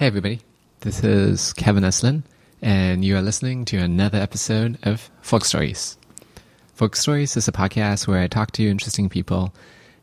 [0.00, 0.40] Hey, everybody.
[0.80, 2.22] This is Kevin Eslin,
[2.62, 5.98] and you are listening to another episode of Folk Stories.
[6.72, 9.54] Folk Stories is a podcast where I talk to interesting people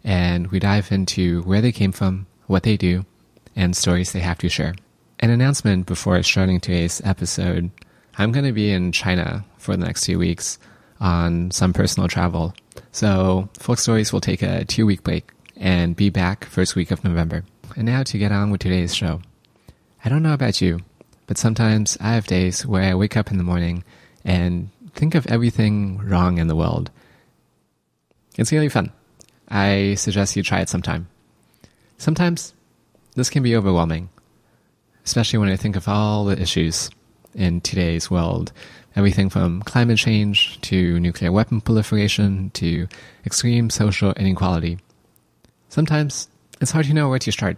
[0.03, 3.07] and we dive into where they came from, what they do,
[3.55, 4.75] and stories they have to share.
[5.19, 7.71] An announcement before starting today's episode
[8.19, 10.59] I'm going to be in China for the next two weeks
[10.99, 12.53] on some personal travel.
[12.91, 17.03] So, Folk Stories will take a two week break and be back first week of
[17.03, 17.43] November.
[17.75, 19.21] And now to get on with today's show.
[20.03, 20.79] I don't know about you,
[21.25, 23.83] but sometimes I have days where I wake up in the morning
[24.23, 26.91] and think of everything wrong in the world.
[28.37, 28.91] It's really fun.
[29.49, 31.07] I suggest you try it sometime.
[31.97, 32.53] Sometimes
[33.15, 34.09] this can be overwhelming,
[35.05, 36.89] especially when I think of all the issues
[37.33, 38.51] in today's world.
[38.95, 42.87] Everything from climate change to nuclear weapon proliferation to
[43.25, 44.79] extreme social inequality.
[45.69, 46.27] Sometimes
[46.61, 47.57] it's hard to know where to start,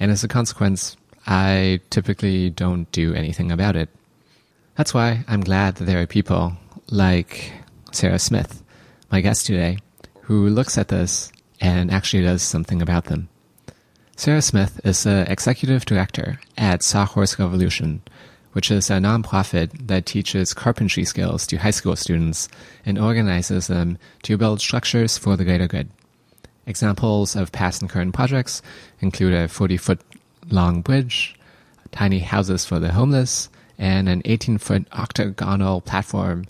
[0.00, 3.88] and as a consequence, I typically don't do anything about it.
[4.76, 6.54] That's why I'm glad that there are people
[6.90, 7.52] like
[7.92, 8.62] Sarah Smith,
[9.10, 9.78] my guest today,
[10.22, 13.28] who looks at this and actually does something about them.
[14.16, 18.02] Sarah Smith is the executive director at Sawhorse Revolution,
[18.52, 22.48] which is a nonprofit that teaches carpentry skills to high school students
[22.84, 25.88] and organizes them to build structures for the greater good.
[26.66, 28.62] Examples of past and current projects
[29.00, 30.00] include a 40 foot
[30.52, 31.34] long bridge,
[31.90, 36.44] tiny houses for the homeless, and an 18 foot octagonal platform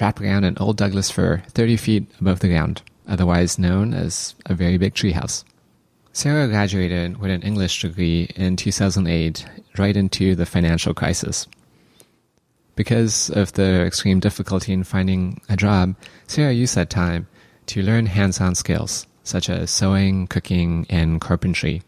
[0.00, 4.54] wrapped around an old Douglas fir 30 feet above the ground, otherwise known as a
[4.54, 5.44] very big treehouse.
[6.12, 9.46] Sarah graduated with an English degree in 2008
[9.76, 11.46] right into the financial crisis.
[12.74, 15.96] Because of the extreme difficulty in finding a job,
[16.26, 17.26] Sarah used that time
[17.66, 21.82] to learn hands on skills such as sewing, cooking, and carpentry.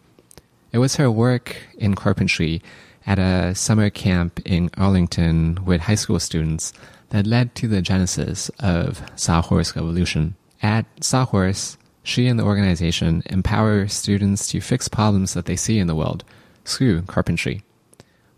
[0.71, 2.63] It was her work in carpentry
[3.07, 6.73] at a summer camp in Arlington with high school students
[7.09, 10.37] that led to the genesis of Sawhorse Revolution.
[10.63, 15.87] At Sawhorse, she and the organization empower students to fix problems that they see in
[15.87, 16.23] the world
[16.65, 17.63] through carpentry.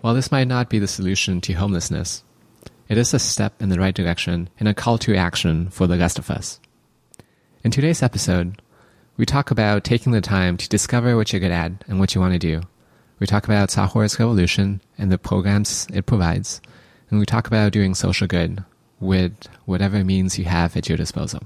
[0.00, 2.22] While this might not be the solution to homelessness,
[2.88, 5.98] it is a step in the right direction and a call to action for the
[5.98, 6.60] rest of us.
[7.64, 8.62] In today's episode,
[9.20, 12.22] we talk about taking the time to discover what you're good at and what you
[12.22, 12.62] want to do.
[13.19, 16.62] We talk about Sawhorse Revolution and the programs it provides.
[17.10, 18.64] And we talk about doing social good
[18.98, 19.34] with
[19.66, 21.42] whatever means you have at your disposal.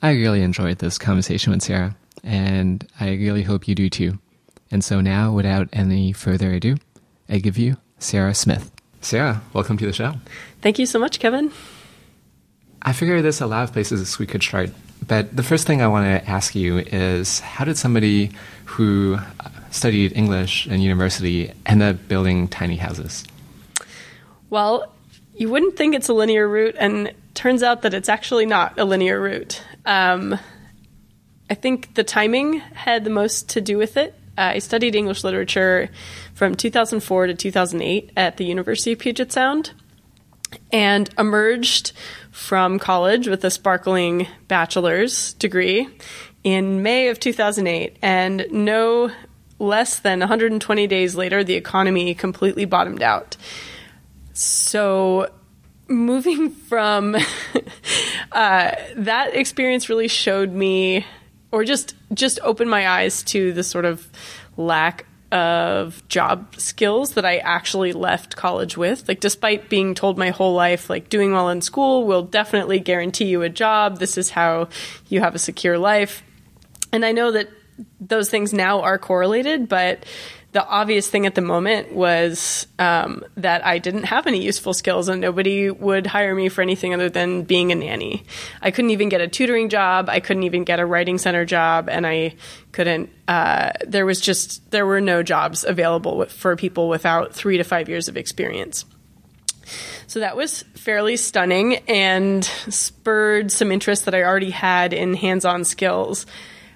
[0.00, 4.18] I really enjoyed this conversation with Sarah, and I really hope you do too.
[4.70, 6.76] And so now, without any further ado,
[7.28, 8.72] I give you Sarah Smith.
[9.02, 10.14] Sarah, welcome to the show.
[10.62, 11.52] Thank you so much, Kevin.
[12.80, 14.70] I figure there's a lot of places we could start
[15.10, 18.30] but the first thing I want to ask you is how did somebody
[18.64, 19.18] who
[19.72, 23.24] studied English in university end up building tiny houses?
[24.50, 24.94] Well,
[25.34, 28.84] you wouldn't think it's a linear route, and turns out that it's actually not a
[28.84, 29.60] linear route.
[29.84, 30.38] Um,
[31.50, 34.14] I think the timing had the most to do with it.
[34.38, 35.90] Uh, I studied English literature
[36.34, 39.72] from 2004 to 2008 at the University of Puget Sound
[40.72, 41.92] and emerged
[42.30, 45.88] from college with a sparkling bachelor's degree
[46.44, 47.96] in May of 2008.
[48.02, 49.10] And no
[49.58, 53.36] less than 120 days later, the economy completely bottomed out.
[54.32, 55.30] So,
[55.86, 57.14] moving from
[58.32, 61.06] uh, that experience really showed me,
[61.52, 64.08] or just just opened my eyes to the sort of
[64.56, 69.06] lack of job skills that I actually left college with.
[69.08, 73.26] Like, despite being told my whole life, like, doing well in school will definitely guarantee
[73.26, 73.98] you a job.
[73.98, 74.68] This is how
[75.08, 76.22] you have a secure life.
[76.92, 77.48] And I know that
[78.00, 80.04] those things now are correlated, but
[80.52, 85.08] the obvious thing at the moment was um, that I didn't have any useful skills
[85.08, 88.24] and nobody would hire me for anything other than being a nanny.
[88.60, 90.08] I couldn't even get a tutoring job.
[90.08, 91.88] I couldn't even get a writing center job.
[91.88, 92.34] And I
[92.72, 97.64] couldn't, uh, there was just, there were no jobs available for people without three to
[97.64, 98.84] five years of experience.
[100.08, 105.44] So that was fairly stunning and spurred some interest that I already had in hands
[105.44, 106.26] on skills.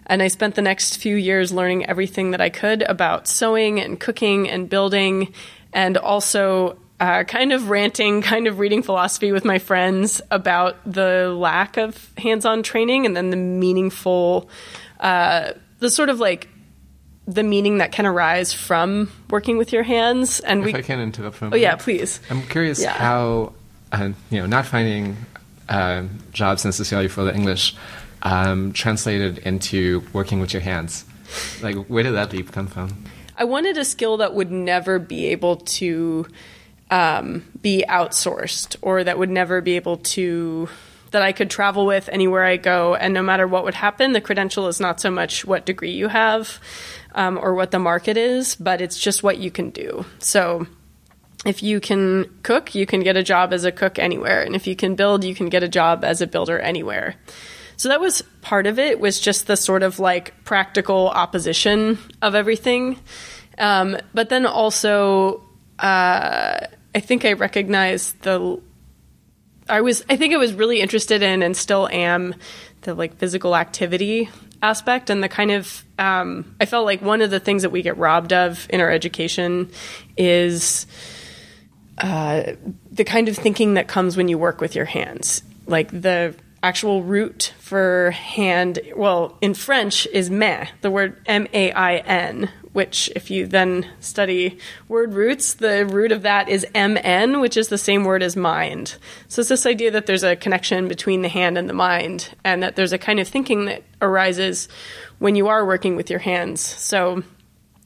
[0.07, 3.99] And I spent the next few years learning everything that I could about sewing and
[3.99, 5.33] cooking and building,
[5.73, 11.35] and also uh, kind of ranting, kind of reading philosophy with my friends about the
[11.37, 14.49] lack of hands on training and then the meaningful,
[15.01, 16.49] uh, the sort of like
[17.27, 20.41] the meaning that can arise from working with your hands.
[20.41, 22.21] And if we, I can interrupt for a Oh, yeah, please.
[22.29, 22.93] I'm curious Yeah.
[22.93, 23.55] how,
[23.91, 25.17] uh, you know, not finding
[25.69, 26.03] uh,
[26.33, 27.75] jobs necessarily for the English
[28.25, 31.05] um, translated into working with your hands.
[31.63, 33.05] Like, where did that leap come from?
[33.37, 36.27] I wanted a skill that would never be able to
[36.91, 40.69] um, be outsourced or that would never be able to
[41.11, 44.21] that I could travel with anywhere I go, and no matter what would happen, the
[44.21, 46.59] credential is not so much what degree you have
[47.15, 50.05] um, or what the market is, but it's just what you can do.
[50.19, 50.67] So
[51.47, 54.67] if you can cook, you can get a job as a cook anywhere, and if
[54.67, 57.15] you can build, you can get a job as a builder anywhere.
[57.77, 62.35] So that was part of it was just the sort of like practical opposition of
[62.35, 62.99] everything.
[63.59, 65.43] Um, but then also,
[65.79, 66.61] uh,
[66.95, 68.61] I think I recognized the.
[69.69, 70.05] I was.
[70.09, 72.35] I think I was really interested in, and still am,
[72.83, 74.29] the like physical activity
[74.63, 75.85] aspect, and the kind of.
[75.99, 78.91] Um, I felt like one of the things that we get robbed of in our
[78.91, 79.71] education
[80.17, 80.87] is.
[81.97, 82.57] Uh,
[82.91, 87.03] the kind of thinking that comes when you work with your hands, like the actual
[87.03, 93.11] root for hand, well, in French is main, the word M A I N, which,
[93.15, 94.59] if you then study
[94.89, 98.35] word roots, the root of that is M N, which is the same word as
[98.35, 98.97] mind.
[99.29, 102.63] So it's this idea that there's a connection between the hand and the mind, and
[102.63, 104.69] that there's a kind of thinking that arises
[105.19, 106.63] when you are working with your hands.
[106.63, 107.23] So,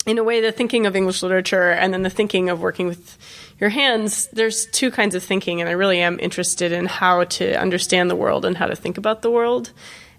[0.09, 3.19] in a way, the thinking of English literature and then the thinking of working with
[3.61, 7.55] your hands, there's two kinds of thinking, and I really am interested in how to
[7.61, 9.73] understand the world and how to think about the world.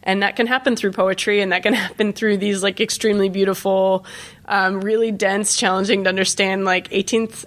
[0.03, 4.05] And that can happen through poetry, and that can happen through these like extremely beautiful,
[4.45, 7.45] um, really dense, challenging to understand like 18th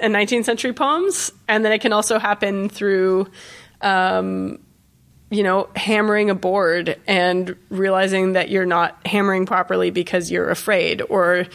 [0.00, 1.32] and 19th century poems.
[1.48, 3.28] And then it can also happen through,
[3.82, 4.58] um,
[5.34, 11.02] you know, hammering a board and realizing that you're not hammering properly because you're afraid,
[11.02, 11.46] or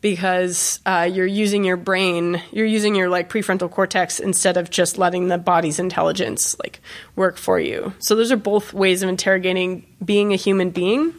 [0.00, 4.98] because uh, you're using your brain, you're using your like prefrontal cortex instead of just
[4.98, 6.80] letting the body's intelligence like
[7.14, 7.92] work for you.
[8.00, 11.14] So those are both ways of interrogating being a human being,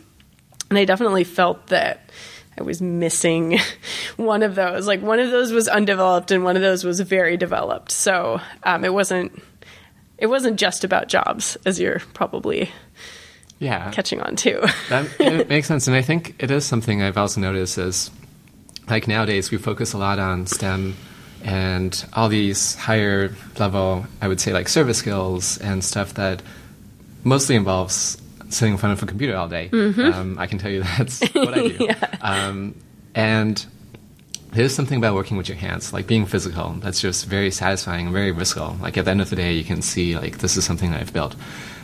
[0.70, 2.10] and I definitely felt that
[2.58, 3.60] I was missing
[4.18, 4.88] one of those.
[4.88, 7.94] Like one of those was undeveloped, and one of those was very developed.
[7.94, 9.42] So um, it wasn't
[10.20, 12.72] it wasn't just about jobs, as you're probably
[13.60, 14.72] yeah catching on to.
[14.90, 18.12] that makes sense, and I think it is something I've also noticed is
[18.90, 20.96] like nowadays we focus a lot on STEM
[21.44, 26.42] and all these higher level, I would say like service skills and stuff that
[27.24, 29.70] mostly involves sitting in front of a computer all day.
[29.72, 30.02] Mm-hmm.
[30.02, 31.78] Um, I can tell you that's what I do.
[31.86, 32.18] yeah.
[32.22, 32.76] um,
[33.16, 33.66] and
[34.52, 38.14] there's something about working with your hands, like being physical, that's just very satisfying and
[38.14, 38.78] very visceral.
[38.82, 41.02] Like at the end of the day, you can see like this is something that
[41.02, 41.36] I've built.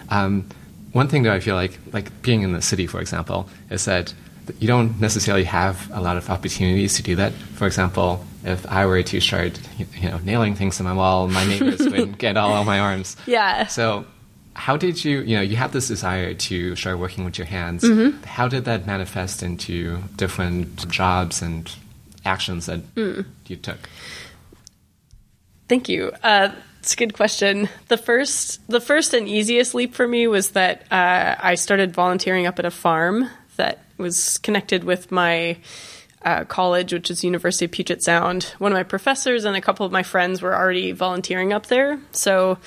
[0.10, 0.48] Um,
[0.92, 4.14] one thing that I feel like, like being in the city, for example, is that
[4.60, 7.34] you don't necessarily have a lot of opportunities to do that.
[7.34, 11.46] For example, if I were to start, you know, nailing things on my wall, my
[11.46, 13.18] neighbors would get all on my arms.
[13.26, 13.68] Yeah.
[13.68, 14.06] So,
[14.54, 17.84] how did you, you know, you have this desire to start working with your hands.
[17.84, 18.24] Mm-hmm.
[18.24, 21.70] How did that manifest into different jobs and
[22.26, 23.26] actions that mm.
[23.48, 23.90] you took?
[25.68, 26.12] Thank you.
[26.22, 26.50] Uh,
[26.80, 27.68] it's a good question.
[27.88, 32.46] The first, the first and easiest leap for me was that uh, I started volunteering
[32.46, 35.58] up at a farm that was connected with my
[36.24, 38.54] uh, college, which is University of Puget Sound.
[38.60, 42.00] One of my professors and a couple of my friends were already volunteering up there,
[42.12, 42.58] so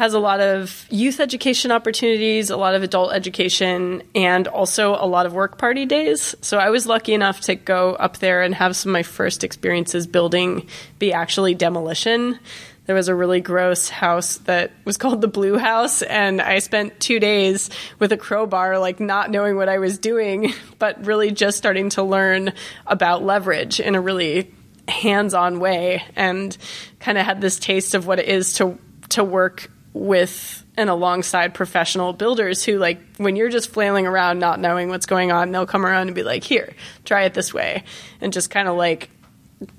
[0.00, 5.04] has a lot of youth education opportunities, a lot of adult education, and also a
[5.04, 6.34] lot of work party days.
[6.40, 9.44] So I was lucky enough to go up there and have some of my first
[9.44, 10.66] experiences building
[10.98, 12.38] be actually demolition
[12.86, 16.98] there was a really gross house that was called the Blue House, and I spent
[16.98, 21.58] two days with a crowbar, like not knowing what I was doing, but really just
[21.58, 22.54] starting to learn
[22.86, 24.52] about leverage in a really
[24.88, 26.56] hands-on way, and
[27.00, 28.78] kind of had this taste of what it is to
[29.10, 34.60] to work with and alongside professional builders who like when you're just flailing around not
[34.60, 36.72] knowing what's going on they'll come around and be like here
[37.04, 37.82] try it this way
[38.20, 39.10] and just kind of like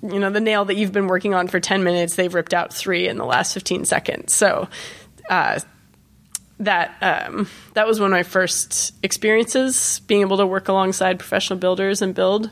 [0.04, 2.74] you know, the nail that you've been working on for 10 minutes, they've ripped out
[2.74, 4.34] three in the last 15 seconds.
[4.34, 4.68] So,
[5.30, 5.60] uh,
[6.60, 11.58] that um, that was one of my first experiences being able to work alongside professional
[11.58, 12.52] builders and build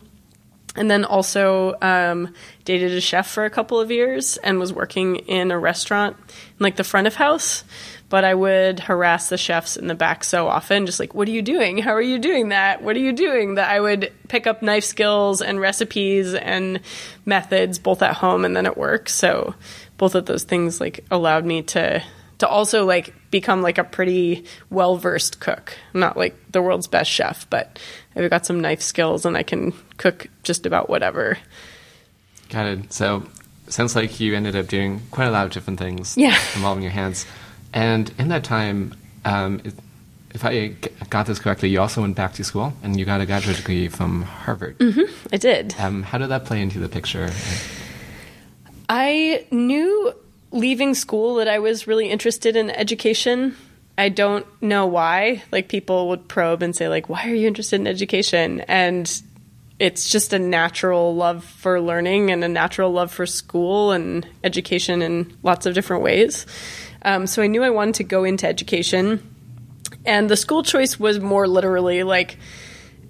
[0.80, 2.34] and then also um,
[2.66, 6.18] dated a chef for a couple of years and was working in a restaurant
[6.58, 7.64] like the front of house
[8.10, 11.32] but I would harass the chefs in the back so often, just like, what are
[11.32, 11.78] you doing?
[11.78, 12.82] How are you doing that?
[12.82, 13.56] What are you doing?
[13.56, 16.80] That I would pick up knife skills and recipes and
[17.26, 19.10] methods both at home and then at work.
[19.10, 19.54] So
[19.98, 22.04] both of those things like allowed me to
[22.40, 25.78] to also like become like a pretty well versed cook.
[25.94, 27.80] I'm not like the world's best chef, but
[28.16, 31.38] I've got some knife skills and I can cook just about whatever.
[32.50, 32.94] Got it.
[32.94, 33.24] So
[33.68, 36.38] sounds like you ended up doing quite a lot of different things yeah.
[36.56, 37.26] involving your hands.
[37.74, 39.62] And in that time, um,
[40.34, 40.76] if I
[41.10, 43.88] got this correctly, you also went back to school and you got a graduate degree
[43.90, 44.78] from Harvard.
[45.32, 45.76] I did.
[45.78, 47.30] Um, how did that play into the picture?
[48.88, 50.14] I knew
[50.52, 53.56] leaving school that I was really interested in education.
[53.98, 55.44] I don't know why.
[55.52, 59.22] Like people would probe and say like, "Why are you interested in education?" And
[59.80, 65.02] it's just a natural love for learning and a natural love for school and education
[65.02, 66.46] in lots of different ways.
[67.02, 69.24] Um, so I knew I wanted to go into education,
[70.06, 72.38] and the school choice was more literally like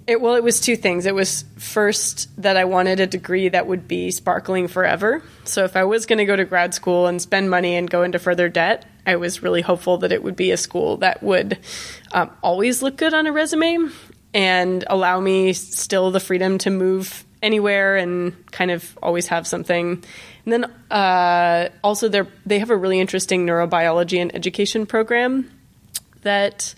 [0.10, 1.06] it, well, it was two things.
[1.06, 5.22] It was first that I wanted a degree that would be sparkling forever.
[5.44, 8.02] So if I was going to go to grad school and spend money and go
[8.02, 11.60] into further debt, I was really hopeful that it would be a school that would
[12.12, 13.90] um, always look good on a resume
[14.34, 20.04] and allow me still the freedom to move anywhere and kind of always have something.
[20.46, 25.52] And then uh, also they they have a really interesting neurobiology and education program
[26.24, 26.74] that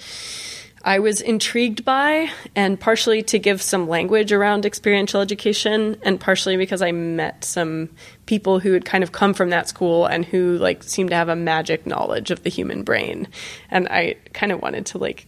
[0.83, 6.57] I was intrigued by, and partially to give some language around experiential education, and partially
[6.57, 7.89] because I met some
[8.25, 11.29] people who had kind of come from that school and who like seemed to have
[11.29, 13.27] a magic knowledge of the human brain,
[13.69, 15.27] and I kind of wanted to like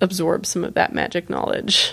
[0.00, 1.92] absorb some of that magic knowledge.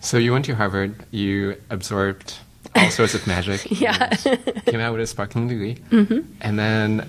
[0.00, 2.34] So you went to Harvard, you absorbed
[2.74, 4.08] all sorts of magic, Yeah.
[4.66, 6.20] came out with a sparkling degree, mm-hmm.
[6.40, 7.08] and then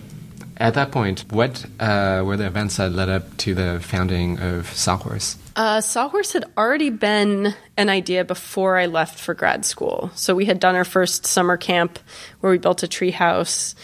[0.58, 4.68] at that point, what uh, were the events that led up to the founding of
[4.74, 5.38] Sawhorse?
[5.56, 10.12] Uh, Sawhorse had already been an idea before I left for grad school.
[10.16, 12.00] So we had done our first summer camp
[12.40, 13.76] where we built a tree house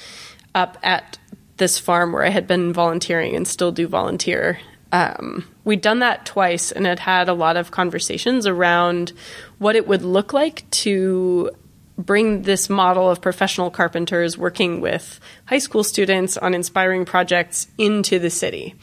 [0.55, 1.17] up at
[1.57, 4.59] this farm where I had been volunteering and still do volunteer.
[4.91, 9.13] Um, we'd done that twice and had had a lot of conversations around
[9.59, 11.51] what it would look like to
[11.99, 18.17] bring this model of professional carpenters working with high school students on inspiring projects into
[18.19, 18.73] the city.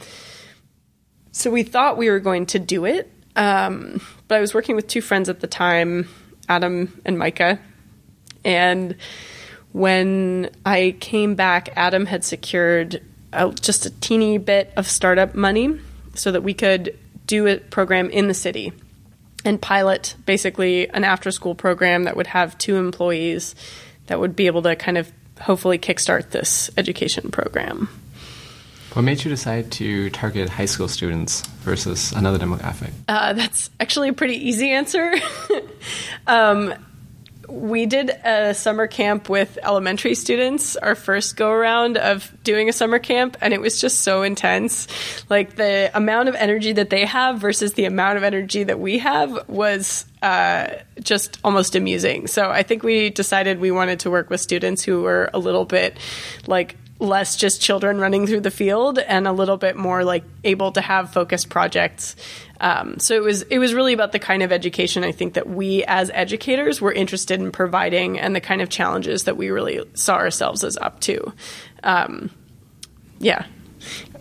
[1.33, 4.87] So we thought we were going to do it, um, but I was working with
[4.87, 6.09] two friends at the time,
[6.49, 7.59] Adam and Micah.
[8.45, 8.97] And
[9.73, 15.81] when I came back, Adam had secured a, just a teeny bit of startup money
[16.15, 18.73] so that we could do a program in the city
[19.47, 23.55] and pilot basically an after school program that would have two employees
[24.07, 25.11] that would be able to kind of
[25.41, 27.89] hopefully kickstart this education program.
[28.93, 32.93] What made you decide to target high school students versus another demographic?
[33.07, 35.13] Uh, that's actually a pretty easy answer.
[36.27, 36.73] um,
[37.49, 42.73] we did a summer camp with elementary students, our first go around of doing a
[42.73, 44.89] summer camp, and it was just so intense.
[45.29, 48.99] Like the amount of energy that they have versus the amount of energy that we
[48.99, 50.69] have was uh,
[51.01, 52.27] just almost amusing.
[52.27, 55.65] So I think we decided we wanted to work with students who were a little
[55.65, 55.99] bit
[56.47, 60.73] like less just children running through the field and a little bit more like able
[60.73, 62.17] to have focused projects.
[62.61, 65.49] Um, so it was it was really about the kind of education I think that
[65.49, 69.85] we as educators were interested in providing and the kind of challenges that we really
[69.95, 71.33] saw ourselves as up to.
[71.85, 72.31] Um,
[73.19, 73.45] yeah,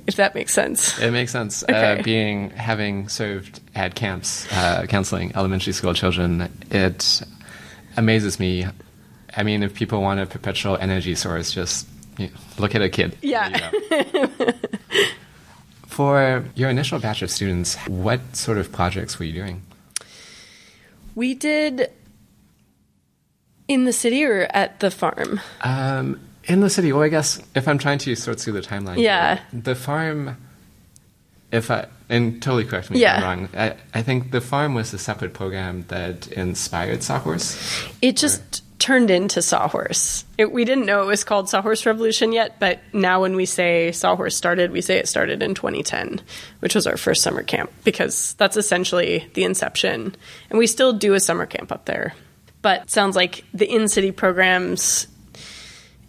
[0.06, 1.00] if that makes sense.
[1.00, 1.64] It makes sense.
[1.64, 2.00] Okay.
[2.00, 7.22] Uh, being having served at camps, uh, counseling elementary school children, it
[7.96, 8.66] amazes me.
[9.38, 13.18] I mean, if people want a perpetual energy source, just you look at a kid.
[13.22, 13.50] Yeah.
[13.50, 14.52] You know.
[15.88, 19.62] For your initial batch of students, what sort of projects were you doing?
[21.16, 21.90] We did
[23.70, 25.40] in the city or at the farm.
[25.62, 28.98] Um, in the city, well, I guess if I'm trying to sort through the timeline,
[28.98, 29.36] Yeah.
[29.36, 30.38] here, the farm.
[31.52, 33.18] If I and totally correct me Yeah.
[33.18, 37.88] if I'm wrong, I, I think the farm was a separate program that inspired Sawhorse.
[38.02, 40.26] It just turned into Sawhorse.
[40.38, 43.92] It, we didn't know it was called Sawhorse Revolution yet, but now when we say
[43.92, 46.22] Sawhorse started, we say it started in 2010,
[46.60, 50.16] which was our first summer camp, because that's essentially the inception.
[50.50, 52.14] And we still do a summer camp up there.
[52.62, 55.08] But sounds like the in city programs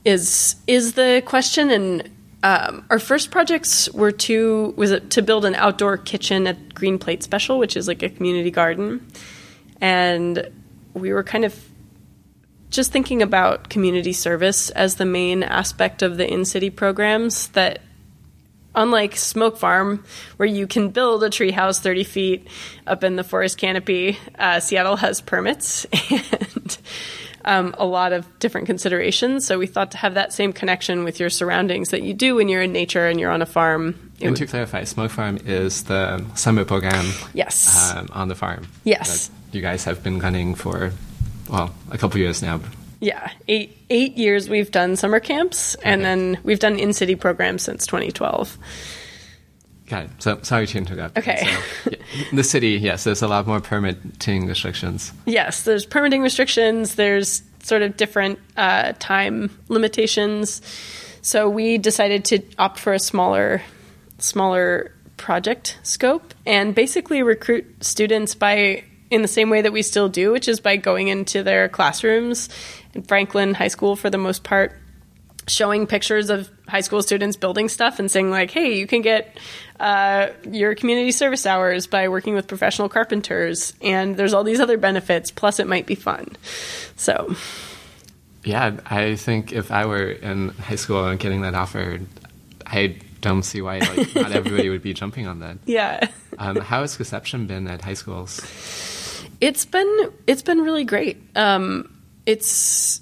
[0.05, 2.11] is is the question and
[2.43, 6.99] um, our first projects were to was it to build an outdoor kitchen at Green
[6.99, 9.07] Plate Special, which is like a community garden,
[9.81, 10.49] and
[10.95, 11.66] we were kind of
[12.71, 17.49] just thinking about community service as the main aspect of the in city programs.
[17.49, 17.81] That
[18.75, 20.05] unlike Smoke Farm,
[20.37, 22.49] where you can build a treehouse 30 feet
[22.87, 26.79] up in the forest canopy, uh, Seattle has permits and
[27.45, 29.47] um, a lot of different considerations.
[29.47, 32.49] So we thought to have that same connection with your surroundings that you do when
[32.49, 34.11] you're in nature and you're on a farm.
[34.19, 37.95] It And would- to clarify, Smoke Farm is the summer program yes.
[37.95, 38.67] um, on the farm.
[38.85, 39.29] Yes.
[39.29, 40.93] that you guys have been running for
[41.49, 42.61] well a couple years now.
[43.01, 43.31] yeah.
[43.49, 47.87] Eight, eight years we've done summer camps, and then we've done in city programs since
[47.87, 48.59] 2012.
[49.87, 50.11] Got it.
[50.19, 51.17] So sorry to interrupt.
[51.17, 51.47] Okay.
[51.85, 51.91] So,
[52.33, 55.13] the city, yes, there's a lot more permitting restrictions.
[55.27, 56.97] Yes, there's permitting restrictions.
[56.97, 60.61] There's sort of different uh, time limitations.
[61.23, 63.63] So we decided to opt for a smaller,
[64.19, 70.09] smaller project scope and basically recruit students by in the same way that we still
[70.09, 72.49] do, which is by going into their classrooms
[72.95, 74.79] in Franklin High School for the most part,
[75.47, 79.39] showing pictures of high school students building stuff and saying like, "Hey, you can get
[79.79, 84.77] uh, your community service hours by working with professional carpenters, and there's all these other
[84.79, 85.31] benefits.
[85.31, 86.37] Plus, it might be fun."
[86.97, 87.35] So,
[88.45, 92.01] yeah, I think if I were in high school and getting that offer,
[92.67, 95.59] I don't see why like not everybody would be jumping on that.
[95.67, 96.09] Yeah.
[96.39, 98.41] um, how has reception been at high schools?
[99.41, 101.19] It's been it's been really great.
[101.37, 103.01] Um, it's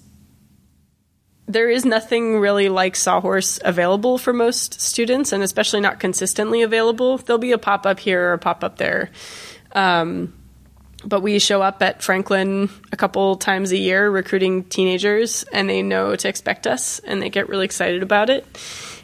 [1.46, 7.18] there is nothing really like Sawhorse available for most students, and especially not consistently available.
[7.18, 9.10] There'll be a pop up here or a pop up there.
[9.72, 10.32] Um,
[11.04, 15.82] but we show up at Franklin a couple times a year recruiting teenagers, and they
[15.82, 18.44] know to expect us, and they get really excited about it.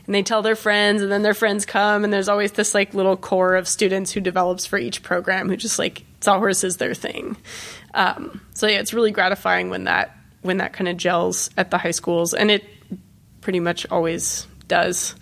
[0.07, 2.95] And they tell their friends, and then their friends come, and there's always this like
[2.95, 6.95] little core of students who develops for each program who just like Sawhorse is their
[6.95, 7.37] thing.
[7.95, 11.79] Um, so yeah, it's really gratifying when that when that kind of gels at the
[11.79, 12.65] high schools, and it
[13.41, 15.15] pretty much always does.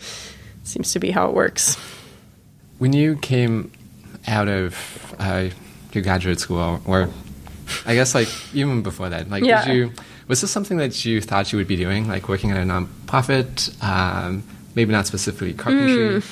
[0.65, 1.77] Seems to be how it works.
[2.79, 3.73] When you came
[4.27, 5.49] out of uh,
[5.93, 7.09] your graduate school, or
[7.87, 9.65] I guess like even before that, like Yeah.
[9.65, 9.93] did you
[10.29, 13.83] was this something that you thought you would be doing, like working at a nonprofit,
[13.83, 14.43] um,
[14.75, 16.23] maybe not specifically carpentry?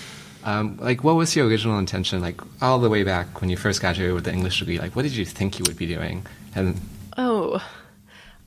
[0.47, 2.23] Um, like, what was your original intention?
[2.23, 5.03] Like, all the way back when you first graduated with the English degree, like, what
[5.03, 6.25] did you think you would be doing?
[6.55, 6.81] And
[7.17, 7.61] Oh,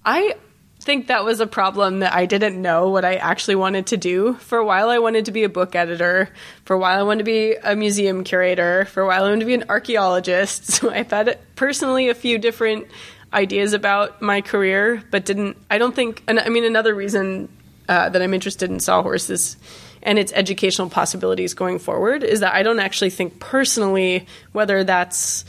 [0.06, 0.36] I
[0.82, 4.36] think that was a problem that I didn't know what I actually wanted to do.
[4.36, 6.30] For a while, I wanted to be a book editor.
[6.64, 8.86] For a while, I wanted to be a museum curator.
[8.86, 10.72] For a while, I wanted to be an archaeologist.
[10.80, 12.88] So I've had personally a few different
[13.34, 15.58] ideas about my career, but didn't.
[15.70, 16.24] I don't think.
[16.28, 17.50] And I mean, another reason
[17.90, 19.58] uh, that I'm interested in Sawhorse is
[20.02, 25.46] and its educational possibilities going forward is that I don't actually think personally whether that's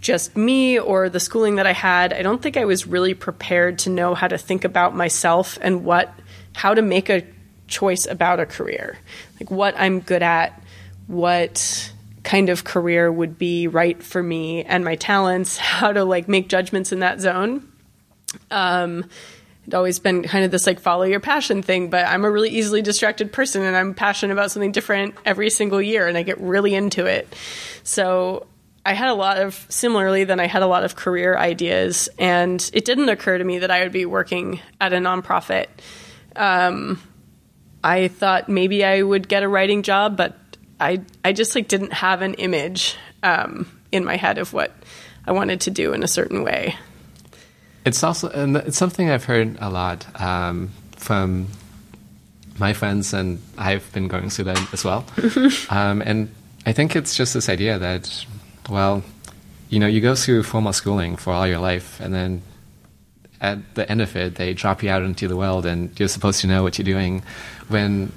[0.00, 3.80] just me or the schooling that I had, I don't think I was really prepared
[3.80, 6.12] to know how to think about myself and what
[6.54, 7.24] how to make a
[7.68, 8.98] choice about a career.
[9.38, 10.60] Like what I'm good at,
[11.06, 16.28] what kind of career would be right for me and my talents, how to like
[16.28, 17.70] make judgments in that zone.
[18.50, 19.04] Um
[19.74, 22.82] always been kind of this like follow your passion thing, but I'm a really easily
[22.82, 26.74] distracted person and I'm passionate about something different every single year and I get really
[26.74, 27.28] into it.
[27.82, 28.46] So
[28.84, 32.70] I had a lot of similarly then I had a lot of career ideas and
[32.72, 35.66] it didn't occur to me that I would be working at a nonprofit.
[36.36, 37.00] Um,
[37.82, 40.36] I thought maybe I would get a writing job, but
[40.78, 44.72] I I just like didn't have an image um, in my head of what
[45.26, 46.76] I wanted to do in a certain way.
[47.84, 51.48] It's also and it's something I've heard a lot um, from
[52.58, 55.04] my friends, and I've been going through that as well.
[55.70, 56.32] um, and
[56.66, 58.26] I think it's just this idea that,
[58.68, 59.02] well,
[59.70, 62.42] you know, you go through formal schooling for all your life, and then
[63.40, 66.42] at the end of it, they drop you out into the world, and you're supposed
[66.42, 67.22] to know what you're doing,
[67.68, 68.12] when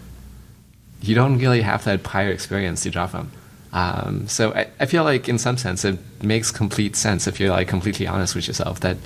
[1.02, 3.32] you don't really have that prior experience to draw from.
[3.72, 7.50] Um, so I, I feel like, in some sense, it makes complete sense if you're
[7.50, 8.98] like completely honest with yourself that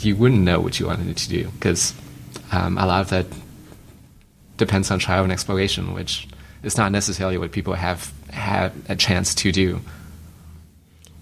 [0.00, 1.94] you wouldn't know what you wanted to do because
[2.52, 3.26] um, a lot of that
[4.56, 6.28] depends on trial and exploration, which
[6.62, 9.80] is not necessarily what people have had a chance to do.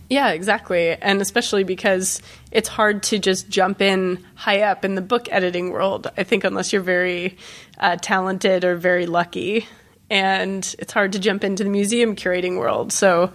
[0.09, 0.91] Yeah, exactly.
[0.91, 5.71] And especially because it's hard to just jump in high up in the book editing
[5.71, 7.39] world, I think, unless you're very
[7.79, 9.67] uh, talented or very lucky.
[10.11, 12.93] And it's hard to jump into the museum curating world.
[12.93, 13.33] So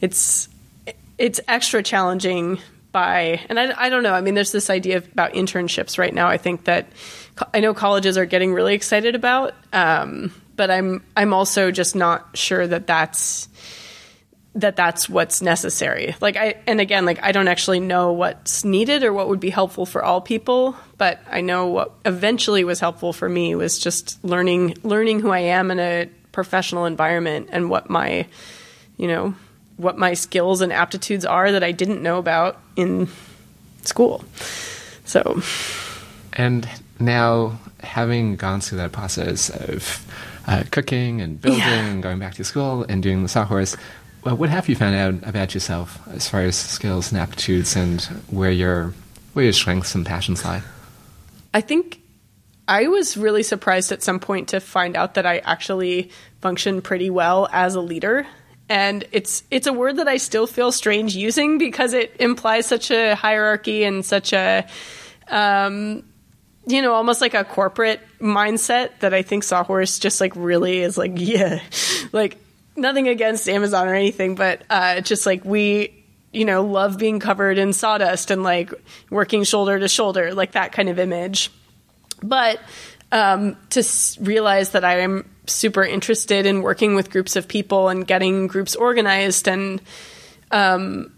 [0.00, 0.48] it's
[1.16, 2.58] it's extra challenging
[2.96, 4.14] by, and I, I don't know.
[4.14, 6.28] I mean, there's this idea about internships right now.
[6.28, 6.86] I think that
[7.34, 11.94] co- I know colleges are getting really excited about, um, but I'm I'm also just
[11.94, 13.50] not sure that that's
[14.54, 16.16] that that's what's necessary.
[16.22, 19.50] Like I and again, like I don't actually know what's needed or what would be
[19.50, 24.24] helpful for all people, but I know what eventually was helpful for me was just
[24.24, 28.26] learning learning who I am in a professional environment and what my
[28.96, 29.34] you know,
[29.76, 33.08] what my skills and aptitudes are that I didn't know about in
[33.82, 34.24] school.
[35.04, 35.40] So,
[36.32, 36.68] And
[37.00, 40.04] now, having gone through that process of
[40.46, 41.86] uh, cooking and building Yeah.
[41.86, 43.76] and going back to school and doing the sawhorse,
[44.24, 48.02] well, what have you found out about yourself as far as skills and aptitudes and
[48.28, 48.92] where your
[49.34, 50.62] where your strengths and passions lie?
[51.54, 52.00] I think
[52.66, 56.10] I was really surprised at some point to find out that I actually
[56.40, 58.26] function pretty well as a leader.
[58.68, 62.90] And it's it's a word that I still feel strange using because it implies such
[62.90, 64.66] a hierarchy and such a
[65.28, 66.04] um,
[66.66, 70.98] you know, almost like a corporate mindset that I think Sawhorse just like really is
[70.98, 71.60] like, yeah,
[72.12, 72.38] like
[72.76, 77.56] nothing against Amazon or anything, but uh, just like we, you know, love being covered
[77.56, 78.72] in sawdust and like
[79.10, 81.50] working shoulder to shoulder, like that kind of image.
[82.22, 82.60] But
[83.12, 87.88] um, to s- realize that I am super interested in working with groups of people
[87.88, 89.80] and getting groups organized and
[90.50, 91.12] um,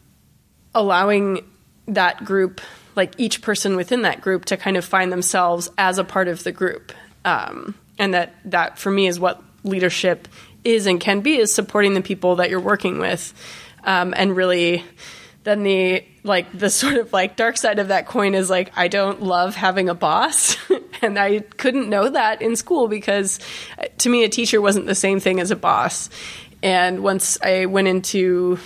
[0.75, 1.45] allowing
[1.87, 2.61] that group
[2.95, 6.43] like each person within that group to kind of find themselves as a part of
[6.45, 6.93] the group.
[7.25, 10.29] Um, and that that for me is what leadership
[10.65, 13.33] is and can be is supporting the people that you're working with
[13.85, 14.85] um, and really
[15.45, 18.89] then the like the sort of like dark side of that coin is like i
[18.89, 20.57] don't love having a boss.
[21.01, 23.39] And i couldn't know that in school because
[23.99, 26.11] to me a teacher wasn't the same thing as a boss.
[26.61, 28.59] And once i went into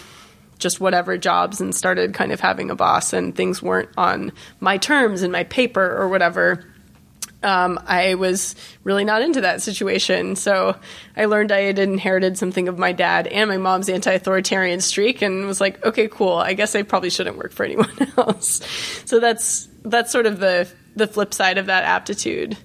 [0.58, 4.78] just whatever jobs and started kind of having a boss and things weren't on my
[4.78, 6.64] terms in my paper or whatever
[7.42, 10.36] um, I was really not into that situation.
[10.36, 10.76] So
[11.16, 15.22] I learned I had inherited something of my dad and my mom's anti authoritarian streak
[15.22, 16.34] and was like, okay, cool.
[16.34, 18.60] I guess I probably shouldn't work for anyone else.
[19.04, 22.56] So that's that's sort of the the flip side of that aptitude.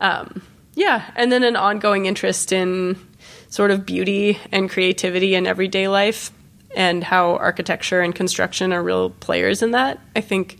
[0.00, 0.42] Um,
[0.74, 2.98] yeah, and then an ongoing interest in
[3.48, 6.30] sort of beauty and creativity in everyday life
[6.76, 9.98] and how architecture and construction are real players in that.
[10.14, 10.58] I think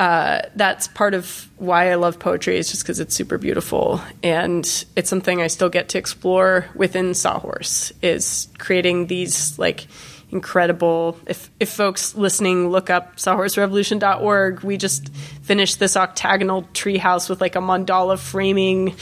[0.00, 4.00] uh, that's part of why I love poetry is just because it's super beautiful.
[4.22, 4.64] And
[4.96, 9.86] it's something I still get to explore within Sawhorse is creating these like
[10.30, 17.40] incredible if if folks listening look up sawhorserevolution.org we just finished this octagonal treehouse with
[17.40, 18.96] like a mandala framing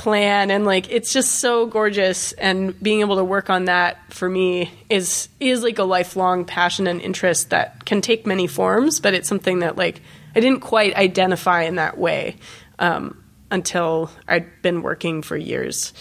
[0.00, 0.50] plan.
[0.50, 2.32] And like it's just so gorgeous.
[2.32, 6.86] And being able to work on that for me is is like a lifelong passion
[6.86, 10.00] and interest that can take many forms but it's something that like
[10.34, 12.36] I didn't quite identify in that way
[12.78, 15.92] um, until I'd been working for years.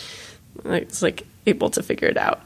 [0.65, 2.41] It's like able to figure it out.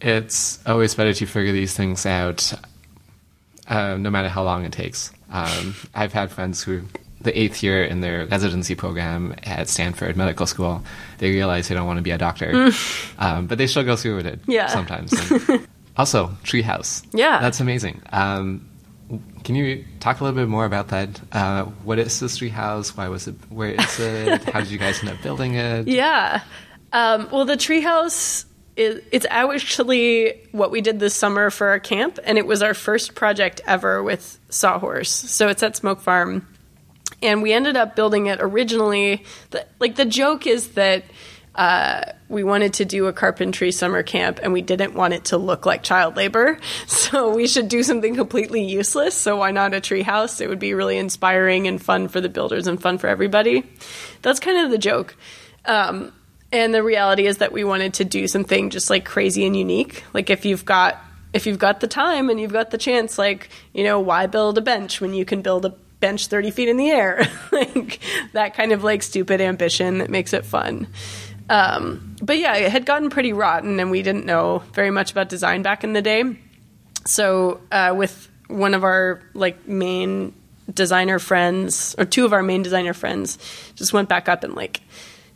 [0.00, 2.52] It's always better to figure these things out,
[3.66, 5.12] uh, no matter how long it takes.
[5.30, 6.82] Um, I've had friends who,
[7.20, 10.84] the eighth year in their residency program at Stanford Medical School,
[11.18, 12.70] they realize they don't want to be a doctor,
[13.18, 14.66] um, but they still go through with it Yeah.
[14.68, 15.12] sometimes.
[15.98, 17.04] Also, Treehouse.
[17.12, 17.40] Yeah.
[17.40, 18.00] That's amazing.
[18.12, 18.67] Um,
[19.44, 21.20] can you talk a little bit more about that?
[21.32, 22.96] Uh, what is this treehouse?
[22.96, 23.36] Why was it?
[23.48, 24.44] Where is it?
[24.44, 25.88] How did you guys end up building it?
[25.98, 26.42] Yeah.
[26.92, 28.44] Um, well, the treehouse
[28.76, 32.74] is it's actually what we did this summer for our camp, and it was our
[32.74, 35.10] first project ever with Sawhorse.
[35.10, 36.46] So it's at Smoke Farm,
[37.22, 39.24] and we ended up building it originally.
[39.50, 41.04] The, like the joke is that.
[41.58, 45.36] Uh, we wanted to do a carpentry summer camp and we didn't want it to
[45.36, 46.58] look like child labor.
[46.86, 49.14] So we should do something completely useless.
[49.14, 50.40] So why not a treehouse?
[50.40, 53.64] It would be really inspiring and fun for the builders and fun for everybody.
[54.22, 55.16] That's kind of the joke.
[55.64, 56.12] Um,
[56.52, 60.04] and the reality is that we wanted to do something just like crazy and unique.
[60.14, 63.50] Like if you've got if you've got the time and you've got the chance, like
[63.72, 66.76] you know, why build a bench when you can build a bench thirty feet in
[66.76, 67.26] the air?
[67.52, 68.00] like
[68.32, 70.86] that kind of like stupid ambition that makes it fun.
[71.48, 75.28] Um, but yeah, it had gotten pretty rotten, and we didn't know very much about
[75.28, 76.24] design back in the day.
[77.06, 80.34] So uh, with one of our like main
[80.72, 83.38] designer friends, or two of our main designer friends,
[83.74, 84.82] just went back up and like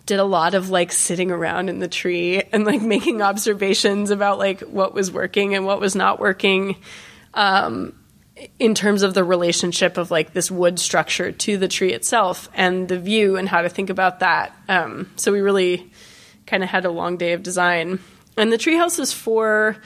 [0.04, 4.38] did a lot of like sitting around in the tree and like making observations about
[4.38, 6.76] like what was working and what was not working
[7.34, 7.94] um,
[8.58, 12.88] in terms of the relationship of like this wood structure to the tree itself and
[12.88, 14.54] the view and how to think about that.
[14.68, 15.91] Um, so we really
[16.52, 17.98] kind of had a long day of design.
[18.36, 19.78] And the treehouse is for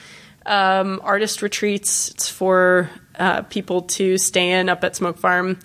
[0.45, 2.09] um, artist retreats.
[2.11, 5.59] It's for uh, people to stay in up at Smoke Farm.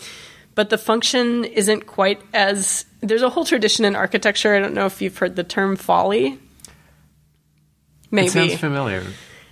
[0.55, 2.85] But the function isn't quite as.
[3.01, 4.55] There's a whole tradition in architecture.
[4.55, 6.38] I don't know if you've heard the term folly.
[8.12, 9.03] Maybe It sounds familiar.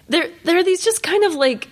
[0.09, 1.69] there there are these just kind of like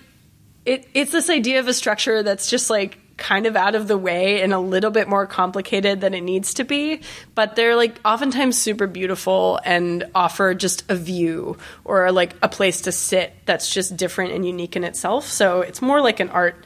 [0.65, 3.97] it it's this idea of a structure that's just like kind of out of the
[3.97, 7.01] way and a little bit more complicated than it needs to be
[7.35, 12.81] but they're like oftentimes super beautiful and offer just a view or like a place
[12.81, 15.25] to sit that's just different and unique in itself.
[15.25, 16.63] So it's more like an art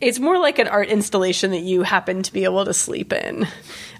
[0.00, 3.46] it's more like an art installation that you happen to be able to sleep in.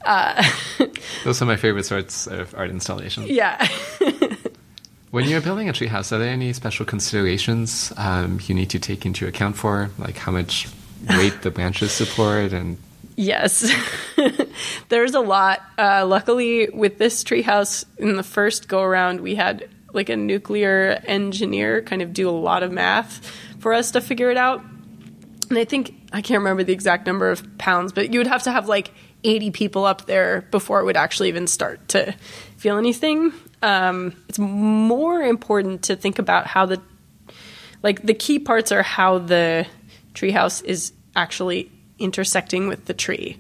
[0.07, 0.42] Uh,
[1.24, 3.29] Those are my favorite sorts of art installations.
[3.29, 3.66] yeah.
[5.11, 9.07] When you're building a treehouse, are there any special considerations um, you need to take
[9.07, 10.66] into account for, like how much
[11.09, 12.53] weight the branches support?
[12.53, 12.79] And
[13.16, 13.71] Yes.
[14.88, 15.62] there's a lot.
[15.79, 21.03] Uh, luckily, with this treehouse, in the first go around, we had like a nuclear
[21.07, 23.27] engineer kind of do a lot of math
[23.59, 24.62] for us to figure it out.
[25.49, 28.42] And I think I can't remember the exact number of pounds, but you would have
[28.42, 28.92] to have like
[29.25, 32.14] 80 people up there before it would actually even start to
[32.57, 33.33] feel anything.
[33.62, 36.81] Um, it's more important to think about how the
[37.83, 39.66] like the key parts are how the
[40.14, 43.38] treehouse is actually intersecting with the tree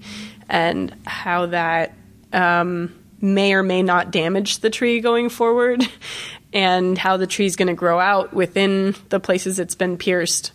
[0.48, 1.94] and how that
[2.32, 5.86] um, may or may not damage the tree going forward
[6.52, 10.52] and how the tree is going to grow out within the places it's been pierced.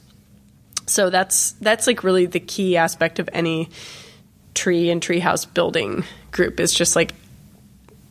[0.88, 3.70] So that's that's like really the key aspect of any
[4.54, 7.14] tree and treehouse building group is just like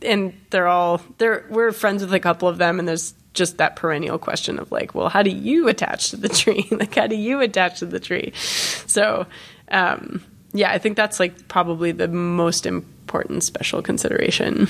[0.01, 3.75] and they're all they're we're friends with a couple of them and there's just that
[3.75, 7.15] perennial question of like well how do you attach to the tree like how do
[7.15, 9.25] you attach to the tree so
[9.69, 14.67] um, yeah i think that's like probably the most important special consideration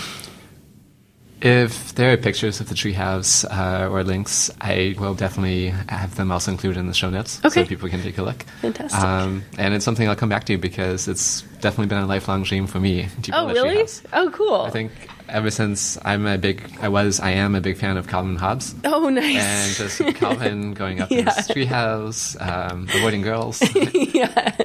[1.41, 6.31] if there are pictures of the treehouse uh, or links, I will definitely have them
[6.31, 7.63] also included in the show notes okay.
[7.63, 8.43] so people can take a look.
[8.61, 9.01] Fantastic.
[9.01, 12.67] Um, and it's something I'll come back to because it's definitely been a lifelong dream
[12.67, 13.77] for me oh, really?
[13.77, 14.05] treehouse.
[14.13, 14.61] Oh, cool.
[14.61, 14.91] I think
[15.31, 18.75] ever since I'm a big, I was, I am a big fan of Calvin Hobbes.
[18.85, 19.79] Oh, nice.
[19.79, 21.33] And just Calvin going up in Yeah.
[21.33, 23.61] his treehouse, um, avoiding girls.
[23.93, 24.55] yeah.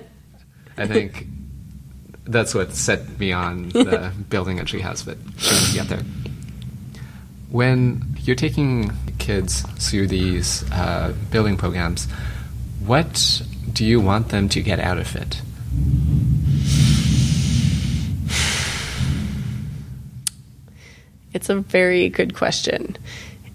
[0.77, 1.27] I think
[2.25, 5.17] that's what set me on the building a treehouse, but
[5.75, 6.05] get there.
[7.51, 12.07] When you're taking kids through these uh, building programs,
[12.85, 13.41] what
[13.73, 15.41] do you want them to get out of it?
[21.37, 22.97] It's a very good question.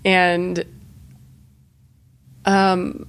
[0.06, 0.64] And
[2.46, 3.08] um,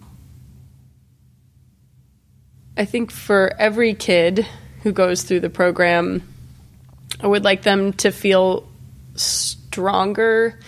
[2.74, 4.46] I think for every kid
[4.82, 6.26] who goes through the program,
[7.20, 8.66] I would like them to feel
[9.14, 10.58] stronger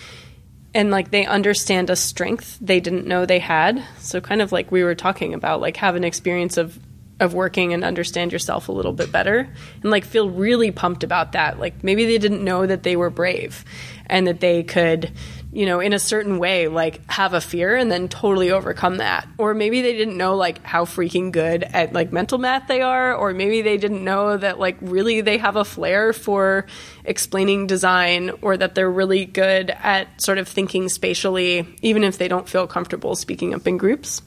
[0.74, 3.82] and like they understand a strength they didn't know they had.
[4.00, 6.78] So kind of like we were talking about, like have an experience of
[7.20, 9.48] of working and understand yourself a little bit better
[9.82, 11.58] and like feel really pumped about that.
[11.58, 13.64] Like maybe they didn't know that they were brave
[14.06, 15.10] and that they could,
[15.52, 19.26] you know, in a certain way like have a fear and then totally overcome that.
[19.38, 23.14] Or maybe they didn't know like how freaking good at like mental math they are
[23.14, 26.66] or maybe they didn't know that like really they have a flair for
[27.04, 32.28] explaining design or that they're really good at sort of thinking spatially even if they
[32.28, 34.22] don't feel comfortable speaking up in groups.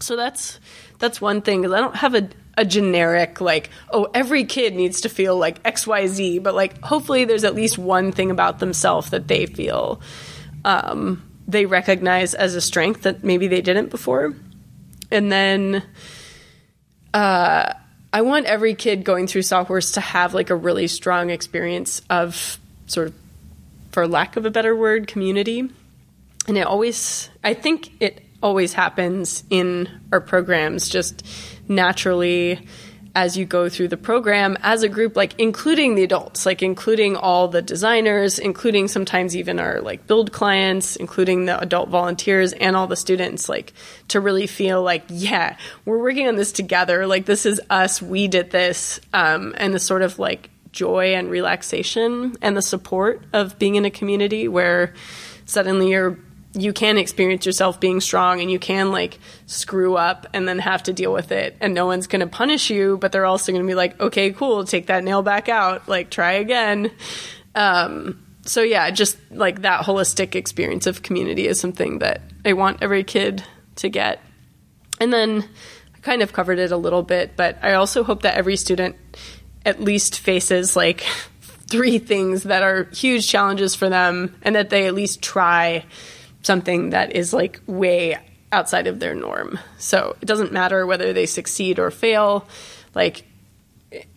[0.00, 0.58] So that's
[0.98, 5.02] that's one thing because I don't have a a generic like oh every kid needs
[5.02, 8.58] to feel like X Y Z, but like hopefully there's at least one thing about
[8.58, 10.00] themselves that they feel
[10.64, 14.34] um, they recognize as a strength that maybe they didn't before,
[15.10, 15.82] and then.
[17.14, 17.74] Uh,
[18.12, 22.58] I want every kid going through Sawhorse to have like a really strong experience of
[22.86, 23.14] sort of,
[23.90, 25.70] for lack of a better word, community.
[26.46, 31.24] And it always, I think it always happens in our programs just
[31.74, 32.66] naturally
[33.14, 37.14] as you go through the program as a group like including the adults like including
[37.14, 42.74] all the designers including sometimes even our like build clients including the adult volunteers and
[42.74, 43.74] all the students like
[44.08, 47.06] to really feel like yeah we're working on this together.
[47.06, 48.00] Like this is us.
[48.00, 49.00] We did this.
[49.12, 53.84] Um, and the sort of like joy and relaxation and the support of being in
[53.84, 54.94] a community where
[55.44, 56.18] suddenly you're
[56.54, 60.82] you can experience yourself being strong and you can like screw up and then have
[60.82, 61.56] to deal with it.
[61.60, 64.32] And no one's going to punish you but they're also going to be like okay
[64.32, 66.90] cool take that nail back out like try again.
[67.54, 72.82] Um, so yeah just like that holistic experience of community is something that i want
[72.82, 73.44] every kid
[73.76, 74.20] to get.
[75.00, 75.48] And then
[75.94, 78.96] i kind of covered it a little bit but i also hope that every student
[79.64, 81.04] at least faces like
[81.72, 85.84] three things that are huge challenges for them and that they at least try
[86.42, 88.18] something that is like way
[88.50, 89.58] outside of their norm.
[89.78, 92.46] So it doesn't matter whether they succeed or fail,
[92.94, 93.24] like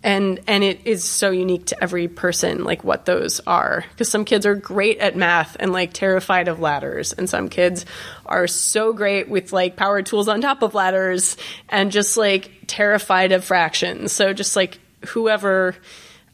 [0.04, 4.26] and and it is so unique to every person like what those are because some
[4.26, 7.86] kids are great at math and like terrified of ladders and some kids
[8.26, 11.36] are so great with like power tools on top of ladders
[11.70, 15.76] and just like terrified of fractions so just like whoever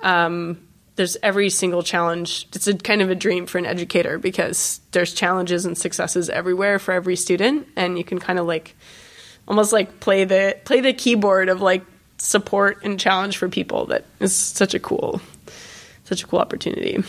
[0.02, 0.68] um,
[1.02, 2.48] there's every single challenge.
[2.54, 6.78] It's a kind of a dream for an educator because there's challenges and successes everywhere
[6.78, 8.76] for every student, and you can kind of like
[9.48, 11.84] almost like play the play the keyboard of like
[12.20, 13.88] support and challenge for people.
[13.88, 15.22] That is such a cool,
[16.04, 17.04] such a cool opportunity.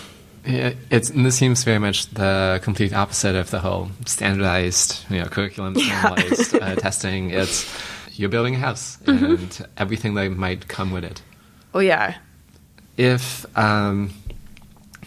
[0.47, 5.21] Yeah, it's and this seems very much the complete opposite of the whole standardized, you
[5.21, 7.29] know, curriculum standardized uh, testing.
[7.29, 7.71] It's
[8.19, 11.21] you're building a house and everything that might come with it.
[11.75, 12.17] Oh yeah,
[13.03, 14.11] if um,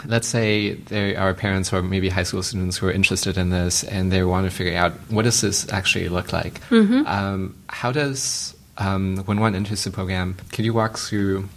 [0.04, 3.82] let's say there are parents or maybe high school students who are interested in this
[3.84, 7.06] and they want to figure out what does this actually look like Mm-hmm.
[7.06, 11.48] um, how does um, when one enters the program can you walk through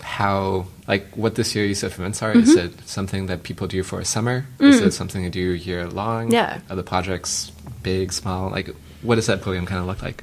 [0.00, 2.66] how like what the series of events are is Mm-hmm.
[2.80, 6.28] it something that people do for a summer is it something they do year long
[6.28, 6.32] Mm.
[6.32, 6.60] Yeah.
[6.70, 7.50] are the projects
[7.82, 8.70] big small like
[9.02, 10.22] what does that program kind of look like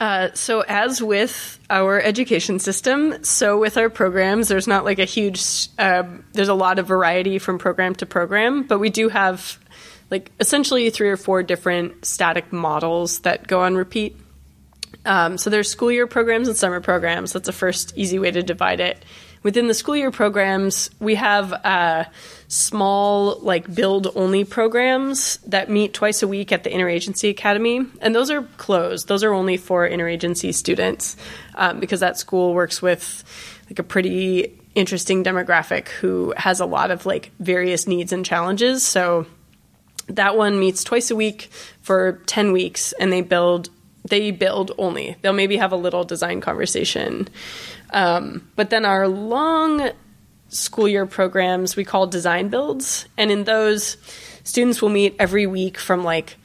[0.00, 5.04] Uh, so, as with our education system, so with our programs, there's not like a
[5.04, 9.58] huge, um, there's a lot of variety from program to program, but we do have
[10.10, 14.16] like essentially three or four different static models that go on repeat.
[15.04, 17.34] Um, so there's school year programs and summer programs.
[17.34, 19.04] That's the first easy way to divide it.
[19.42, 22.04] Within the school year programs, we have uh,
[22.50, 28.12] small, like build only programs that meet twice a week at the Interagency Academy, and
[28.12, 29.06] those are closed.
[29.06, 31.16] Those are only for interagency students
[31.54, 33.22] um, because that school works with
[33.70, 38.82] like a pretty interesting demographic who has a lot of like various needs and challenges.
[38.82, 39.26] So
[40.08, 41.50] that one meets twice a week
[41.82, 43.70] for 10 weeks and they build
[44.08, 47.28] they build only they'll maybe have a little design conversation
[47.92, 49.90] um, but then our long
[50.50, 53.96] school year programs we call design builds and in those
[54.44, 56.36] students will meet every week from like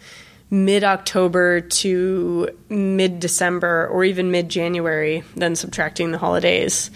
[0.50, 6.91] mid October to mid December or even mid January, then subtracting the holidays.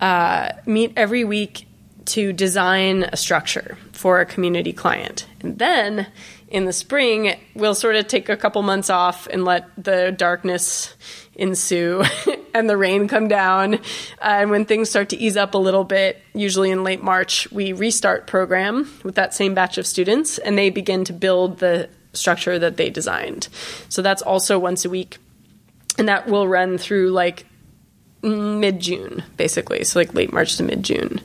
[0.00, 1.66] Uh, meet every week
[2.06, 5.26] to design a structure for a community client.
[5.40, 6.06] And then
[6.48, 10.94] in the spring, we'll sort of take a couple months off and let the darkness
[11.34, 12.04] ensue
[12.54, 13.74] and the rain come down.
[13.74, 13.78] Uh,
[14.20, 17.72] and when things start to ease up a little bit, usually in late March, we
[17.72, 22.58] restart program with that same batch of students and they begin to build the structure
[22.58, 23.48] that they designed.
[23.88, 25.18] So that's also once a week.
[25.98, 27.46] And that will run through like
[28.22, 29.84] mid June, basically.
[29.84, 31.20] So like late March to mid June.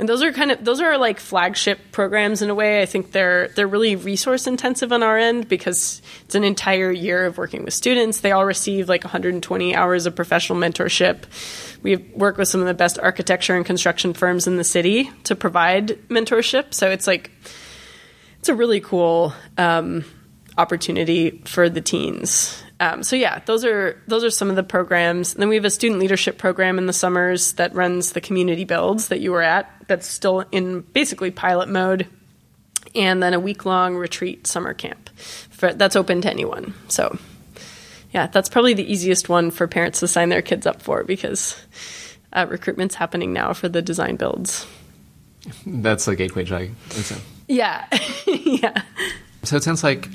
[0.00, 2.80] And those are kind of those are like flagship programs in a way.
[2.80, 7.26] I think they're they're really resource intensive on our end because it's an entire year
[7.26, 8.20] of working with students.
[8.20, 11.24] They all receive like 120 hours of professional mentorship.
[11.82, 15.36] We work with some of the best architecture and construction firms in the city to
[15.36, 16.72] provide mentorship.
[16.72, 17.30] So it's like
[18.38, 20.06] it's a really cool um,
[20.56, 22.64] opportunity for the teens.
[22.80, 25.34] Um, so yeah, those are those are some of the programs.
[25.34, 28.64] And then we have a student leadership program in the summers that runs the community
[28.64, 29.70] builds that you were at.
[29.86, 32.08] That's still in basically pilot mode,
[32.94, 36.72] and then a week long retreat summer camp for, that's open to anyone.
[36.88, 37.18] So
[38.12, 41.62] yeah, that's probably the easiest one for parents to sign their kids up for because
[42.32, 44.66] uh, recruitment's happening now for the design builds.
[45.66, 46.70] that's a gateway drug
[47.46, 47.86] Yeah,
[48.26, 48.82] yeah.
[49.42, 50.08] So it sounds like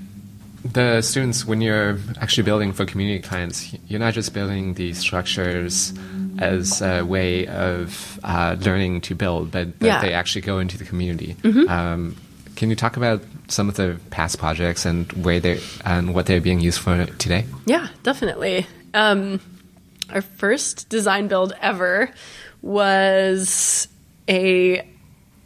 [0.73, 5.93] the students, when you're actually building for community clients, you're not just building these structures
[6.39, 10.01] as a way of uh, learning to build, but that Yeah.
[10.01, 11.35] they actually go into the community.
[11.41, 11.69] Mm-hmm.
[11.69, 12.15] Um,
[12.55, 16.41] can you talk about some of the past projects and where they and what they're
[16.41, 17.45] being used for today?
[17.65, 18.65] Yeah, definitely.
[18.93, 19.39] Um,
[20.09, 22.09] our first design build ever
[22.61, 23.87] was
[24.27, 24.87] a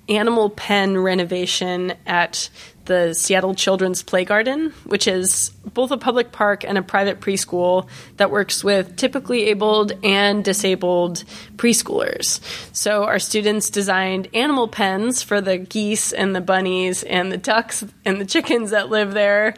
[0.08, 2.50] animal pen renovation at
[2.90, 7.88] the Seattle Children's Play Garden, which is both a public park and a private preschool
[8.18, 11.24] that works with typically abled and disabled
[11.56, 12.42] preschoolers.
[12.76, 17.86] So our students designed animal pens for the geese and the bunnies and the ducks
[18.04, 19.54] and the chickens that live there.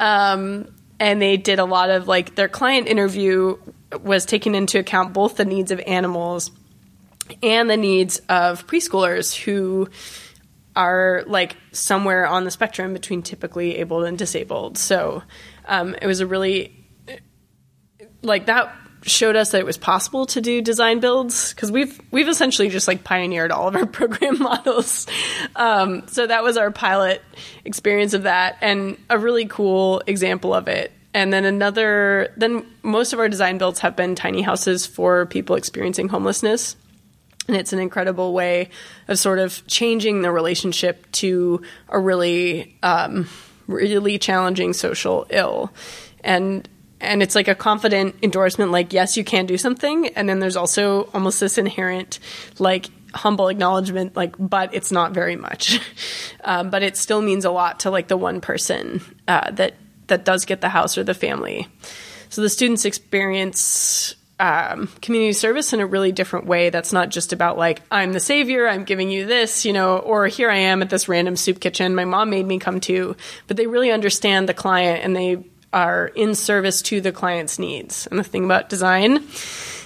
[0.00, 3.58] Um, and they did a lot of like their client interview
[4.02, 6.50] was taking into account both the needs of animals
[7.42, 9.90] and the needs of preschoolers who
[10.76, 14.78] are like somewhere on the spectrum between typically able and disabled.
[14.78, 15.22] So
[15.66, 16.76] um, it was a really
[18.22, 22.28] like that showed us that it was possible to do design builds because we've we've
[22.28, 25.06] essentially just like pioneered all of our program models.
[25.56, 27.22] Um, so that was our pilot
[27.64, 30.92] experience of that, and a really cool example of it.
[31.12, 35.56] And then another, then most of our design builds have been tiny houses for people
[35.56, 36.76] experiencing homelessness.
[37.50, 38.68] And it's an incredible way
[39.08, 43.28] of sort of changing the relationship to a really, um,
[43.66, 45.72] really challenging social ill.
[46.22, 46.68] And
[47.00, 50.06] and it's like a confident endorsement like yes you can do something.
[50.14, 52.20] And then there's also almost this inherent
[52.60, 55.80] like humble acknowledgement like but it's not very much.
[56.42, 59.74] Um, but it still means a lot to like the one person uh, that
[60.06, 61.68] that does get the house or the family.
[62.30, 67.34] So the students experience um, community service in a really different way that's not just
[67.34, 70.80] about like i'm the savior i'm giving you this you know or here i am
[70.80, 73.14] at this random soup kitchen my mom made me come to
[73.46, 78.06] but they really understand the client and they are in service to the client's needs
[78.06, 79.22] and the thing about design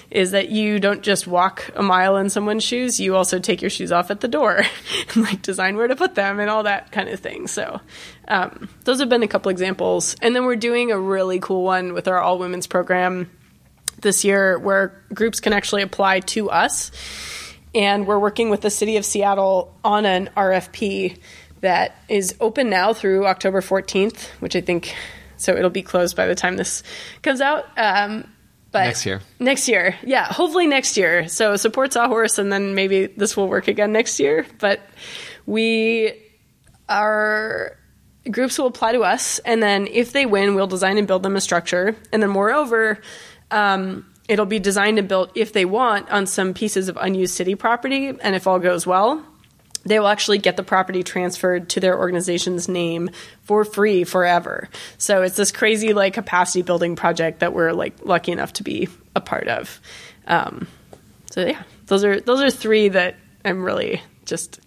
[0.09, 3.71] is that you don't just walk a mile in someone's shoes, you also take your
[3.71, 4.61] shoes off at the door
[5.13, 7.47] and like design where to put them and all that kind of thing.
[7.47, 7.81] So,
[8.29, 10.15] um, those have been a couple examples.
[10.21, 13.29] And then we're doing a really cool one with our all women's program
[14.01, 16.91] this year where groups can actually apply to us.
[17.73, 21.19] And we're working with the city of Seattle on an RFP
[21.61, 24.95] that is open now through October 14th, which I think
[25.37, 26.83] so it'll be closed by the time this
[27.21, 27.65] comes out.
[27.77, 28.31] Um,
[28.71, 29.21] but Next year.
[29.39, 29.95] Next year.
[30.03, 31.27] Yeah, hopefully next year.
[31.27, 34.45] So support Sawhorse and then maybe this will work again next year.
[34.59, 34.81] But
[35.45, 36.13] we
[36.89, 37.77] our
[38.29, 41.35] groups will apply to us and then if they win, we'll design and build them
[41.35, 41.95] a structure.
[42.11, 42.99] And then moreover,
[43.51, 47.55] um, it'll be designed and built if they want on some pieces of unused city
[47.55, 48.07] property.
[48.07, 49.23] And if all goes well,
[49.85, 53.11] they will actually get the property transferred to their organization's name
[53.43, 54.67] for free forever.
[54.97, 58.89] So it's this crazy like capacity building project that we're like lucky enough to be
[59.15, 59.79] a part of.
[60.27, 60.67] Um,
[61.29, 64.59] so yeah, those are those are three that I'm really just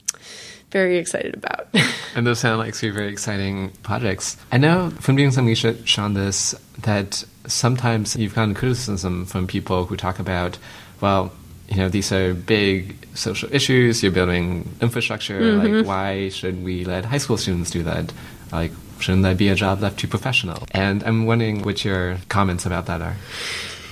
[0.70, 1.68] very excited about.
[2.14, 4.36] and those sound like three very exciting projects.
[4.52, 9.86] I know from doing some research on this that sometimes you've gotten criticism from people
[9.86, 10.58] who talk about,
[11.00, 11.32] well,
[11.68, 14.02] you know, these are big social issues.
[14.02, 15.40] You're building infrastructure.
[15.40, 15.74] Mm-hmm.
[15.76, 18.12] Like, why should we let high school students do that?
[18.52, 20.66] Like, shouldn't that be a job left to professionals?
[20.72, 23.16] And I'm wondering what your comments about that are.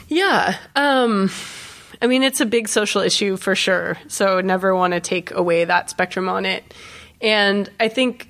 [0.09, 0.57] Yeah.
[0.74, 1.31] Um,
[2.01, 3.99] I mean, it's a big social issue for sure.
[4.09, 6.74] So never want to take away that spectrum on it.
[7.20, 8.28] And I think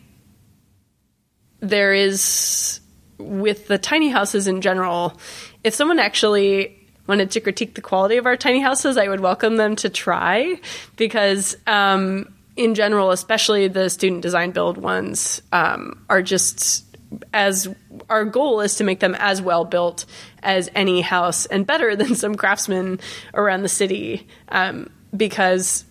[1.61, 2.81] there is,
[3.19, 5.19] with the tiny houses in general,
[5.65, 9.57] if someone actually wanted to critique the quality of our tiny houses, I would welcome
[9.57, 10.61] them to try
[10.97, 16.85] because, um, in general, especially the student design build ones, um, are just
[17.33, 17.69] as
[18.11, 20.05] our goal is to make them as well built
[20.47, 23.01] as any house and better than some craftsmen
[23.35, 25.85] around the city um, because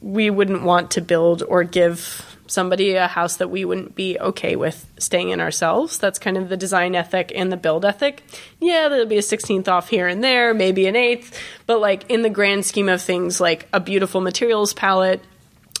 [0.00, 4.54] we wouldn't want to build or give somebody a house that we wouldn't be okay
[4.54, 5.98] with staying in ourselves.
[5.98, 8.22] That's kind of the design ethic and the build ethic.
[8.60, 12.22] Yeah, there'll be a 16th off here and there, maybe an eighth, but like in
[12.22, 15.22] the grand scheme of things, like a beautiful materials palette,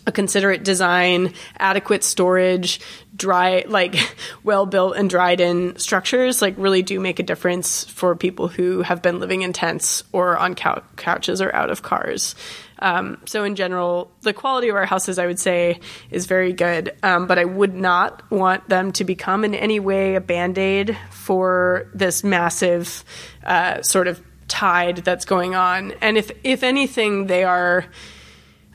[0.06, 2.80] a considerate design, adequate storage,
[3.16, 3.96] dry, like
[4.44, 8.82] well built and dried in structures, like really do make a difference for people who
[8.82, 12.34] have been living in tents or on cou- couches or out of cars.
[12.80, 15.80] Um, so in general, the quality of our houses, I would say,
[16.10, 16.94] is very good.
[17.02, 20.96] Um, but I would not want them to become in any way a band aid
[21.10, 23.04] for this massive
[23.44, 25.92] uh, sort of tide that's going on.
[26.00, 27.86] And if if anything, they are.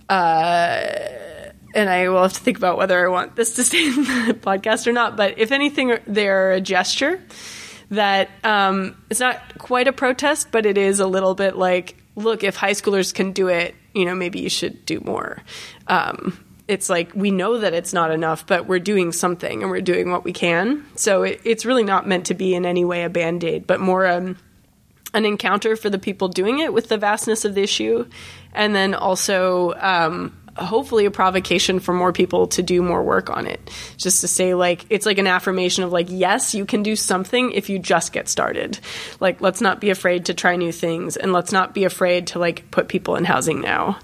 [0.10, 1.10] Uh,
[1.76, 4.38] and I will have to think about whether I want this to stay in the
[4.40, 5.16] podcast or not.
[5.16, 7.22] But if anything, they're a gesture
[7.92, 12.44] that um, it's not quite a protest, but it is a little bit like, look,
[12.44, 15.42] if high schoolers can do it, you know, maybe you should do more.
[15.88, 19.82] Um, it's like we know that it's not enough, but we're doing something and we're
[19.82, 20.86] doing what we can.
[20.96, 23.80] So it, it's really not meant to be in any way a band aid, but
[23.80, 24.38] more um,
[25.14, 28.08] an encounter for the people doing it with the vastness of the issue,
[28.54, 33.48] and then also um, hopefully a provocation for more people to do more work on
[33.48, 33.72] it.
[33.98, 37.52] Just to say, like, it's like an affirmation of, like, yes, you can do something
[37.52, 38.80] if you just get started.
[39.20, 42.40] Like, let's not be afraid to try new things and let's not be afraid to,
[42.40, 43.98] like, put people in housing now.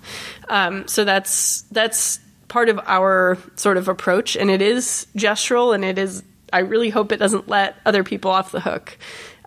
[0.49, 4.35] Um, so that's, that's part of our sort of approach.
[4.37, 8.31] And it is gestural and it is, I really hope it doesn't let other people
[8.31, 8.97] off the hook.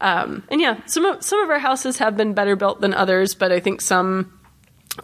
[0.01, 3.35] Um, and yeah, some of, some of our houses have been better built than others,
[3.35, 4.39] but I think some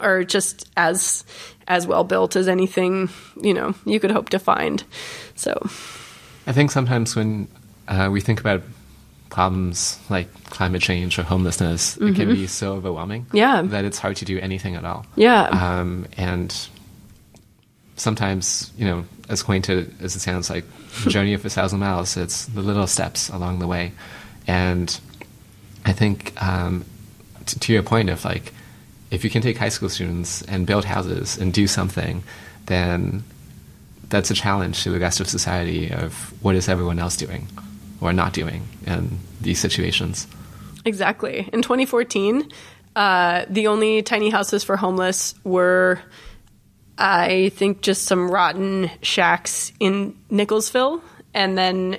[0.00, 1.24] are just as
[1.66, 3.08] as well built as anything
[3.40, 4.82] you know you could hope to find.
[5.34, 5.58] So,
[6.46, 7.48] I think sometimes when
[7.88, 8.62] uh, we think about
[9.30, 12.08] problems like climate change or homelessness, mm-hmm.
[12.08, 13.26] it can be so overwhelming.
[13.32, 15.06] Yeah, that it's hard to do anything at all.
[15.16, 16.54] Yeah, um, and
[17.96, 20.64] sometimes you know, as quaint as it sounds, like
[21.08, 23.92] journey of a thousand miles, it's the little steps along the way,
[24.46, 24.98] and
[25.84, 26.84] I think um,
[27.46, 28.52] t- to your point of like
[29.10, 32.22] if you can take high school students and build houses and do something,
[32.66, 33.22] then
[34.08, 37.46] that's a challenge to the rest of society of what is everyone else doing
[38.00, 40.26] or not doing in these situations.
[40.84, 41.48] Exactly.
[41.52, 42.50] In 2014,
[42.96, 46.00] uh, the only tiny houses for homeless were,
[46.98, 51.00] I think, just some rotten shacks in Nickelsville,
[51.32, 51.98] and then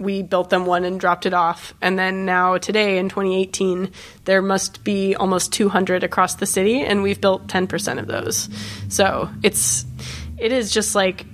[0.00, 1.74] we built them one and dropped it off.
[1.80, 3.92] And then now today in 2018,
[4.24, 8.48] there must be almost 200 across the city, and we've built 10% of those.
[8.88, 9.84] So it's
[10.38, 11.26] it is just like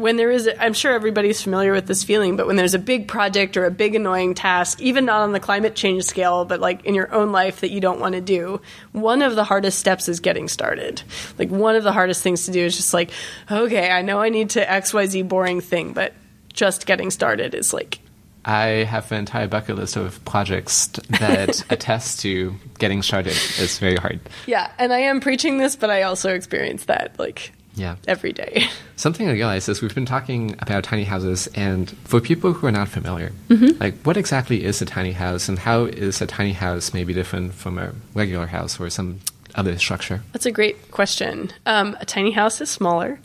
[0.00, 3.06] when there is, I'm sure everybody's familiar with this feeling, but when there's a big
[3.06, 6.86] project or a big annoying task, even not on the climate change scale, but like
[6.86, 10.08] in your own life that you don't want to do, one of the hardest steps
[10.08, 11.02] is getting started.
[11.38, 13.10] Like one of the hardest things to do is just like,
[13.50, 16.14] okay, I know I need to XYZ boring thing, but
[16.52, 17.98] just getting started is like
[18.44, 20.86] I have an entire bucket list of projects
[21.20, 24.20] that attest to getting started is very hard.
[24.46, 27.96] Yeah, and I am preaching this, but I also experience that like yeah.
[28.08, 28.64] every day.
[28.96, 32.72] Something I realized is we've been talking about tiny houses, and for people who are
[32.72, 33.80] not familiar, mm-hmm.
[33.80, 37.54] like what exactly is a tiny house, and how is a tiny house maybe different
[37.54, 39.20] from a regular house or some
[39.54, 40.22] other structure?
[40.32, 41.50] That's a great question.
[41.66, 43.20] Um, a tiny house is smaller.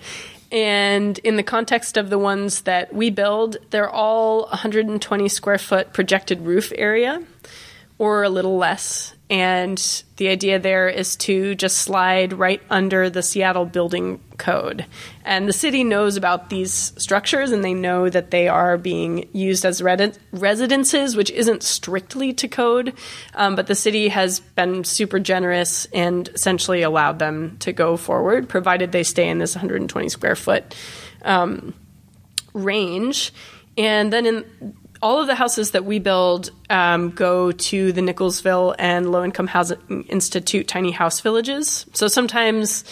[0.51, 5.93] And in the context of the ones that we build, they're all 120 square foot
[5.93, 7.23] projected roof area
[7.97, 9.13] or a little less.
[9.29, 14.85] And the idea there is to just slide right under the Seattle building code.
[15.23, 19.65] And the city knows about these structures and they know that they are being used
[19.65, 22.93] as residences, which isn't strictly to code,
[23.33, 28.47] um, but the city has been super generous and essentially allowed them to go forward,
[28.47, 30.75] provided they stay in this 120 square foot
[31.23, 31.73] um,
[32.53, 33.33] range.
[33.77, 38.75] And then in all of the houses that we build um, go to the Nickelsville
[38.79, 41.85] and Low Income Housing Institute tiny house villages.
[41.93, 42.83] So sometimes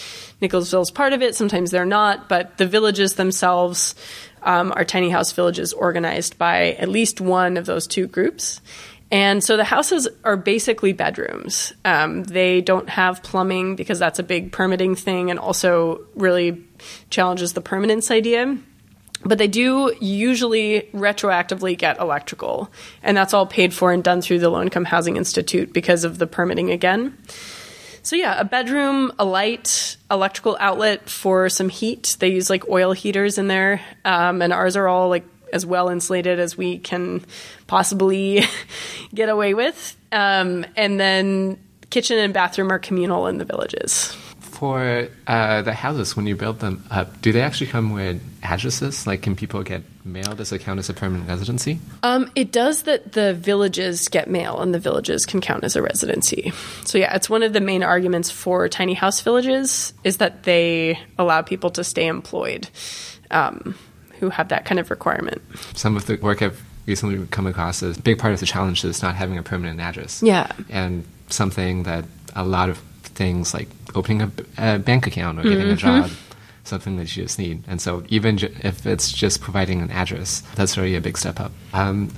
[0.41, 3.95] Nickelsville is part of it, sometimes they're not, but the villages themselves
[4.41, 8.62] um, are tiny house villages organized by at least one of those two groups.
[9.12, 11.72] And so the houses are basically bedrooms.
[11.86, 16.64] Um, they don't have plumbing because that's a big permitting thing and also really
[17.12, 18.58] challenges the permanence idea
[19.26, 22.71] but they do usually retroactively get electrical,
[23.01, 26.17] and that's all paid for and done through the Low Income Housing Institute because of
[26.17, 27.17] the permitting again.
[28.01, 32.17] So yeah, a bedroom, a light, electrical outlet for some heat.
[32.19, 35.89] They use like oil heaters in there, um, and ours are all like as well
[35.89, 37.24] insulated as we can
[37.67, 38.43] possibly
[39.13, 39.95] get away with.
[40.11, 41.59] Um, and then
[41.91, 44.17] kitchen and bathroom are communal in the villages
[44.64, 49.05] for uh, the houses when you build them up, do they actually come with addresses?
[49.05, 50.36] Like, can people get mail?
[50.36, 51.82] Does it count as a permanent residency?
[52.01, 55.82] Um, it does that the villages get mail, and the villages can count as a
[55.82, 56.53] residency.
[56.86, 60.97] So yeah, it's one of the main arguments for tiny house villages is that they
[61.20, 62.70] allow people to stay employed
[63.32, 63.76] um,
[64.22, 65.41] who have that kind of requirement.
[65.74, 68.86] Some of the work I've recently come across is a big part of the challenge
[68.86, 70.24] is not having a permanent address.
[70.24, 72.82] Yeah, and something that a lot of
[73.16, 75.74] things like opening a, a bank account or getting mm-hmm.
[75.74, 76.11] a job,
[76.64, 77.64] something that you just need.
[77.68, 81.39] And so even ju- if it's just providing an address, that's already a big step
[81.39, 81.51] up.
[81.74, 82.14] Um,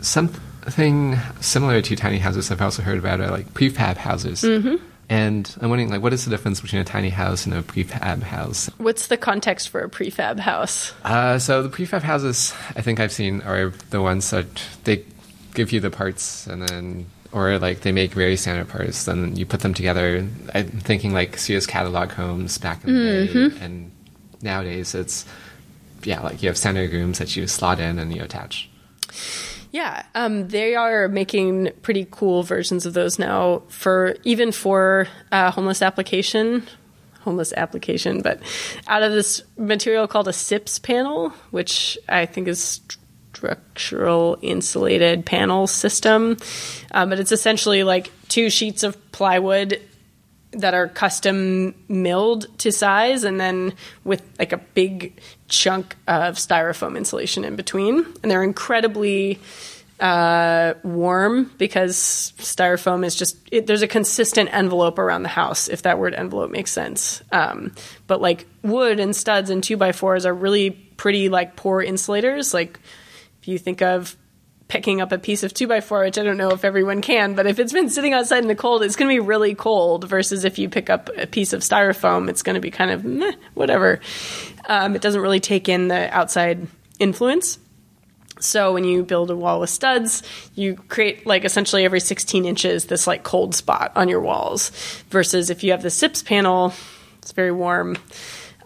[0.00, 4.42] something similar to tiny houses I've also heard about are like prefab houses.
[4.42, 4.76] Mm-hmm.
[5.08, 8.22] And I'm wondering, like, what is the difference between a tiny house and a prefab
[8.22, 8.70] house?
[8.78, 10.92] What's the context for a prefab house?
[11.02, 14.46] Uh, so the prefab houses I think I've seen are the ones that
[14.84, 15.04] they
[15.54, 19.46] give you the parts and then or like they make very standard parts, then you
[19.46, 20.26] put them together.
[20.54, 23.48] I'm thinking like Sears catalog homes back in the mm-hmm.
[23.58, 23.90] day, and
[24.42, 25.24] nowadays it's
[26.04, 28.68] yeah, like you have standard rooms that you slot in and you attach.
[29.72, 35.52] Yeah, um, they are making pretty cool versions of those now for even for uh,
[35.52, 36.66] homeless application,
[37.20, 38.40] homeless application, but
[38.88, 42.80] out of this material called a SIPS panel, which I think is
[43.32, 46.36] structural insulated panel system.
[46.92, 49.80] Um, but it's essentially like two sheets of plywood
[50.52, 53.72] that are custom milled to size and then
[54.02, 58.04] with like a big chunk of styrofoam insulation in between.
[58.22, 59.38] And they're incredibly
[60.00, 65.82] uh, warm because styrofoam is just it, there's a consistent envelope around the house if
[65.82, 67.70] that word envelope makes sense um,
[68.06, 72.54] but like wood and studs and two by fours are really pretty like poor insulators
[72.54, 72.80] like
[73.40, 74.16] if you think of
[74.70, 77.58] picking up a piece of 2x4, which I don't know if everyone can, but if
[77.58, 80.58] it's been sitting outside in the cold, it's going to be really cold versus if
[80.58, 84.00] you pick up a piece of styrofoam, it's going to be kind of meh, whatever.
[84.68, 86.68] Um, it doesn't really take in the outside
[87.00, 87.58] influence.
[88.38, 90.22] So when you build a wall with studs,
[90.54, 94.70] you create like essentially every 16 inches this like cold spot on your walls.
[95.10, 96.72] Versus if you have the SIPS panel,
[97.18, 97.98] it's very warm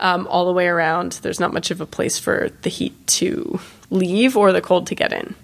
[0.01, 1.13] um, all the way around.
[1.23, 3.59] There's not much of a place for the heat to
[3.91, 5.35] leave or the cold to get in.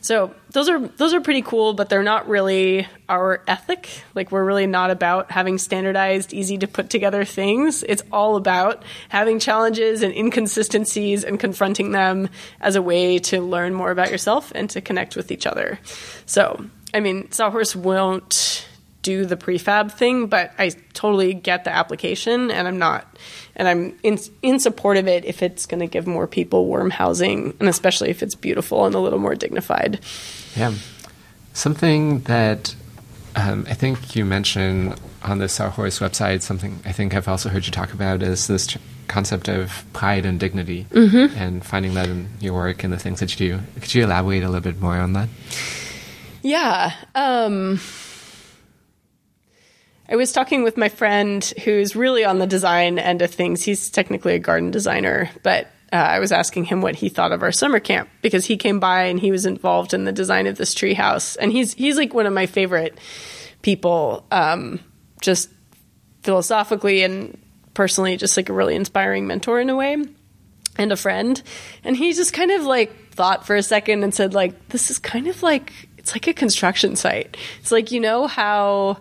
[0.00, 3.88] So those are those are pretty cool, but they're not really our ethic.
[4.14, 7.82] Like we're really not about having standardized, easy to put together things.
[7.82, 12.28] It's all about having challenges and inconsistencies and confronting them
[12.60, 15.80] as a way to learn more about yourself and to connect with each other.
[16.24, 18.68] So, I mean, Sawhorse won't
[19.06, 23.02] do the prefab thing, but I totally get the application, and I'm not,
[23.54, 26.90] and I'm in in support of it if it's going to give more people warm
[26.90, 30.00] housing, and especially if it's beautiful and a little more dignified.
[30.56, 30.72] Yeah,
[31.52, 32.74] something that
[33.36, 36.42] um, I think you mentioned on the Sawhorse website.
[36.42, 38.78] Something I think I've also heard you talk about is this ch-
[39.08, 41.38] concept of pride and dignity, Mm-hmm.
[41.38, 43.60] and finding that in your work and the things that you do.
[43.80, 45.28] Could you elaborate a little bit more on that?
[46.42, 46.92] Yeah.
[47.14, 47.80] Um,
[50.08, 53.62] I was talking with my friend who's really on the design end of things.
[53.62, 57.42] He's technically a garden designer, but uh, I was asking him what he thought of
[57.42, 60.56] our summer camp because he came by and he was involved in the design of
[60.56, 62.98] this treehouse, and he's he's like one of my favorite
[63.62, 64.80] people, um,
[65.20, 65.48] just
[66.22, 67.38] philosophically and
[67.74, 69.96] personally, just like a really inspiring mentor in a way
[70.76, 71.42] and a friend.
[71.84, 74.98] And he just kind of like thought for a second and said, like, this is
[74.98, 77.36] kind of like it's like a construction site.
[77.60, 79.00] It's like you know how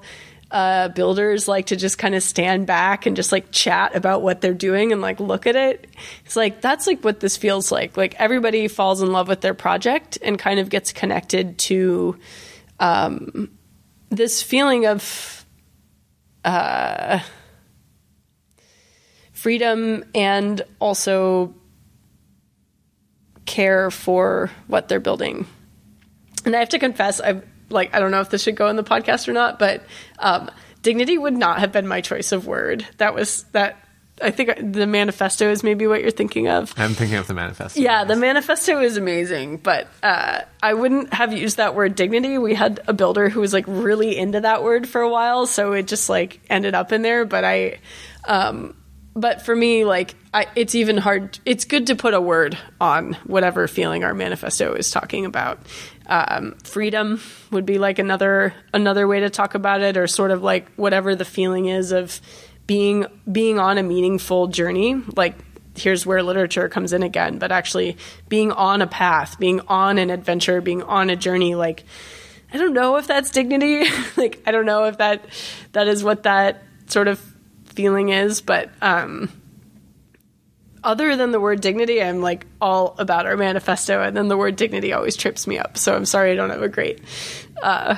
[0.55, 4.39] uh, builders like to just kind of stand back and just like chat about what
[4.39, 5.85] they're doing and like look at it.
[6.23, 7.97] It's like that's like what this feels like.
[7.97, 12.17] Like everybody falls in love with their project and kind of gets connected to
[12.79, 13.51] um,
[14.07, 15.45] this feeling of
[16.45, 17.19] uh,
[19.33, 21.53] freedom and also
[23.45, 25.47] care for what they're building.
[26.45, 27.41] And I have to confess, I
[27.75, 29.83] like I don't know if this should go in the podcast or not, but
[30.17, 30.49] um,
[30.81, 32.87] dignity would not have been my choice of word.
[32.97, 33.77] That was that.
[34.21, 36.73] I think the manifesto is maybe what you're thinking of.
[36.77, 37.81] I'm thinking of the manifesto.
[37.81, 42.37] Yeah, the manifesto is amazing, but uh, I wouldn't have used that word dignity.
[42.37, 45.73] We had a builder who was like really into that word for a while, so
[45.73, 47.25] it just like ended up in there.
[47.25, 47.79] But I,
[48.23, 48.77] um,
[49.15, 51.39] but for me, like I, it's even hard.
[51.45, 55.59] It's good to put a word on whatever feeling our manifesto is talking about.
[56.07, 60.43] Um, freedom would be like another another way to talk about it, or sort of
[60.43, 62.19] like whatever the feeling is of
[62.67, 65.01] being being on a meaningful journey.
[65.15, 65.35] Like
[65.77, 67.97] here's where literature comes in again, but actually
[68.27, 71.55] being on a path, being on an adventure, being on a journey.
[71.55, 71.85] Like
[72.53, 73.89] I don't know if that's dignity.
[74.17, 75.23] like I don't know if that
[75.71, 77.34] that is what that sort of
[77.75, 79.29] feeling is, but um,
[80.83, 84.55] other than the word dignity, I'm like all about our manifesto, and then the word
[84.55, 85.77] dignity always trips me up.
[85.77, 87.01] So I'm sorry I don't have a great,
[87.61, 87.97] uh,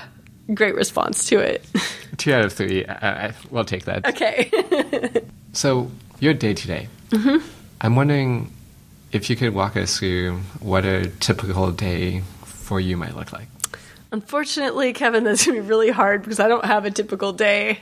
[0.53, 1.65] great response to it.
[2.17, 2.85] Two out of three.
[2.85, 4.07] I, I, we'll take that.
[4.07, 5.21] okay.
[5.53, 6.87] So, your day to day.
[7.81, 8.53] I'm wondering
[9.11, 13.47] if you could walk us through what a typical day for you might look like.
[14.11, 17.79] Unfortunately, Kevin, that's gonna be really hard because I don't have a typical day,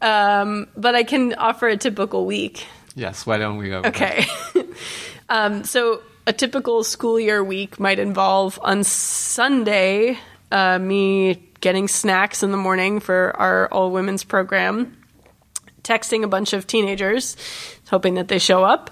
[0.00, 2.66] um, but I can offer a typical week.
[2.94, 3.82] Yes, why don't we go?
[3.84, 4.24] Okay.
[5.28, 10.18] um, so a typical school year week might involve on Sunday
[10.54, 14.96] uh, me getting snacks in the morning for our all women's program,
[15.82, 17.36] texting a bunch of teenagers,
[17.90, 18.90] hoping that they show up,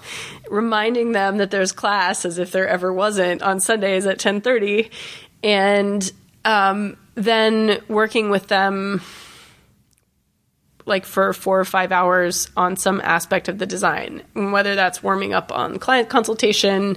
[0.51, 4.91] reminding them that there's class as if there ever wasn't on Sundays at 10:30,
[5.45, 6.13] and
[6.45, 9.01] um, then working with them
[10.85, 15.33] like for four or five hours on some aspect of the design, whether that's warming
[15.33, 16.97] up on client consultation,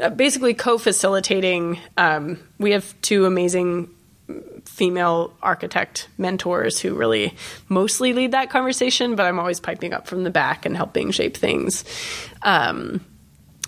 [0.00, 1.78] uh, basically co-facilitating.
[1.96, 3.90] Um, we have two amazing
[4.64, 7.34] female architect mentors who really
[7.68, 11.36] mostly lead that conversation, but I'm always piping up from the back and helping shape
[11.36, 11.84] things.
[12.42, 13.04] Um,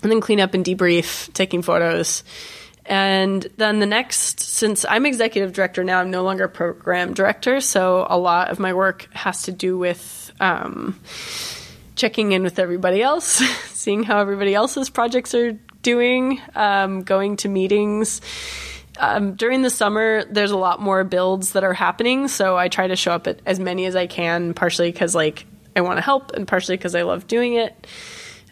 [0.01, 2.23] and then clean up and debrief, taking photos.
[2.85, 7.59] And then the next, since I'm executive director now, I'm no longer program director.
[7.59, 10.99] So a lot of my work has to do with um,
[11.95, 13.25] checking in with everybody else,
[13.73, 18.21] seeing how everybody else's projects are doing, um, going to meetings.
[18.97, 22.27] Um, during the summer, there's a lot more builds that are happening.
[22.27, 25.45] So I try to show up at as many as I can, partially because like
[25.75, 27.87] I want to help and partially because I love doing it.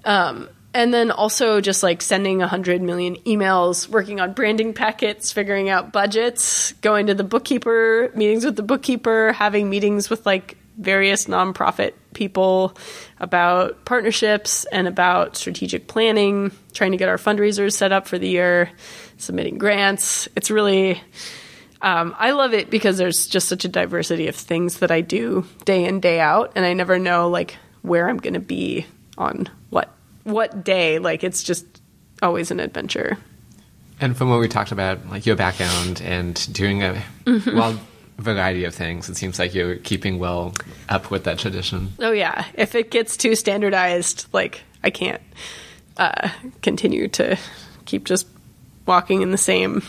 [0.04, 5.70] Um, and then also just like sending 100 million emails, working on branding packets, figuring
[5.70, 11.26] out budgets, going to the bookkeeper, meetings with the bookkeeper, having meetings with like various
[11.26, 12.76] nonprofit people
[13.20, 18.28] about partnerships and about strategic planning, trying to get our fundraisers set up for the
[18.28, 18.72] year,
[19.18, 20.28] submitting grants.
[20.36, 21.02] It's really,
[21.82, 25.46] um, I love it because there's just such a diversity of things that I do
[25.66, 29.48] day in, day out, and I never know like where I'm going to be on
[29.70, 29.93] what
[30.24, 31.00] what day.
[31.00, 31.66] Like it's just
[32.22, 33.18] always an adventure.
[34.00, 37.56] And from what we talked about, like your background and doing a Mm-hmm.
[37.56, 37.80] well
[38.18, 40.54] variety of things, it seems like you're keeping well
[40.90, 41.94] up with that tradition.
[42.00, 45.22] Oh yeah, if it gets too standardized, like I can't
[45.98, 46.30] uh,
[46.62, 47.38] continue to
[47.86, 48.28] keep just
[48.86, 49.82] walking in the same.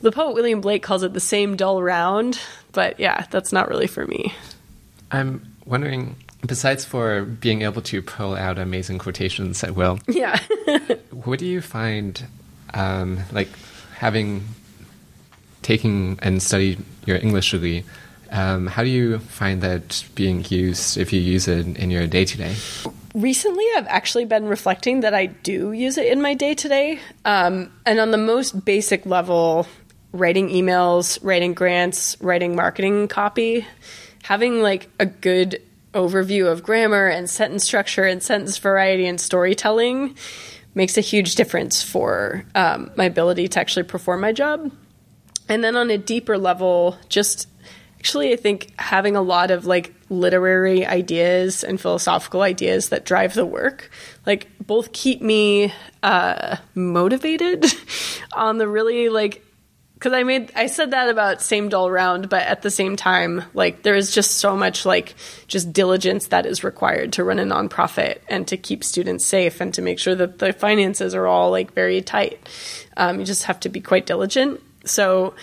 [0.00, 2.40] The poet William Blake calls it the same dull round
[2.72, 4.34] but yeah, that's not really for me.
[5.10, 6.14] I'm wondering,
[6.46, 10.38] besides for being able to pull out amazing quotations at will, Yeah.
[11.10, 12.24] what do you find,
[12.74, 13.48] um, like
[13.96, 14.44] having
[15.62, 17.84] taken and studied your English degree?
[18.30, 22.24] Um, how do you find that being used if you use it in your day
[22.24, 22.56] to day?
[23.14, 26.98] Recently, I've actually been reflecting that I do use it in my day to day.
[27.24, 29.66] And on the most basic level,
[30.12, 33.66] writing emails, writing grants, writing marketing copy,
[34.22, 35.62] having like a good
[35.96, 40.16] overview of grammar and sentence structure and sentence variety and storytelling
[40.74, 44.70] makes a huge difference for um, my ability to actually perform my job.
[45.48, 47.48] And then on a deeper level, just
[47.98, 53.34] actually, I think having a lot of like literary ideas and philosophical ideas that drive
[53.34, 53.90] the work,
[54.26, 55.72] like both keep me
[56.02, 57.64] uh, motivated
[58.32, 59.45] on the really like
[59.96, 63.44] because I made I said that about same dull round, but at the same time,
[63.54, 65.14] like there is just so much like
[65.46, 69.72] just diligence that is required to run a nonprofit and to keep students safe and
[69.72, 72.46] to make sure that the finances are all like very tight.
[72.98, 74.60] Um, you just have to be quite diligent.
[74.84, 75.34] So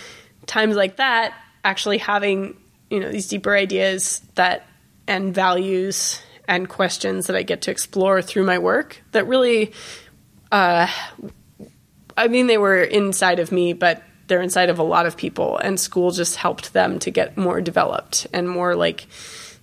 [0.45, 1.33] times like that,
[1.63, 2.55] actually having
[2.91, 4.67] you know these deeper ideas that
[5.07, 9.73] and values and questions that I get to explore through my work that really,
[10.51, 10.87] uh,
[12.15, 14.03] I mean, they were inside of me, but
[14.33, 17.61] they're inside of a lot of people and school just helped them to get more
[17.61, 19.05] developed and more like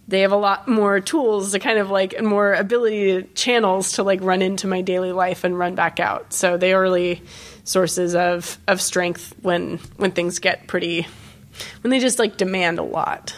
[0.07, 4.05] they have a lot more tools to kind of like and more ability channels to
[4.05, 6.33] like run into my daily life and run back out.
[6.33, 7.21] So they are really
[7.65, 11.09] sources of of strength when when things get pretty
[11.81, 13.35] when they just like demand a lot.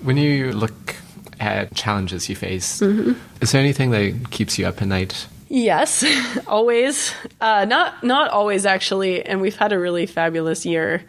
[0.00, 0.96] When you look
[1.40, 3.12] at challenges you face, mm-hmm.
[3.42, 5.26] is there anything that keeps you up at night?
[5.48, 6.04] Yes,
[6.46, 7.14] always.
[7.40, 11.04] Uh, not not always actually, and we've had a really fabulous year,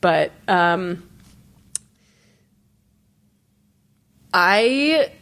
[0.00, 1.08] but um,
[4.32, 5.12] I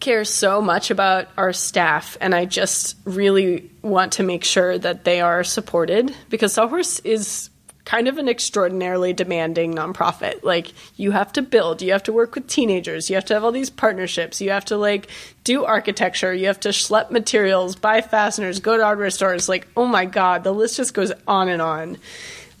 [0.00, 5.04] care so much about our staff, and I just really want to make sure that
[5.04, 7.50] they are supported because Sawhorse is
[7.84, 10.42] kind of an extraordinarily demanding nonprofit.
[10.42, 13.44] Like you have to build, you have to work with teenagers, you have to have
[13.44, 15.08] all these partnerships, you have to like
[15.44, 19.48] do architecture, you have to schlep materials, buy fasteners, go to hardware stores.
[19.48, 21.98] Like, oh my god, the list just goes on and on.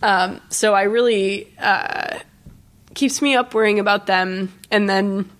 [0.02, 2.18] Um, so I really uh,
[2.94, 5.30] keeps me up worrying about them, and then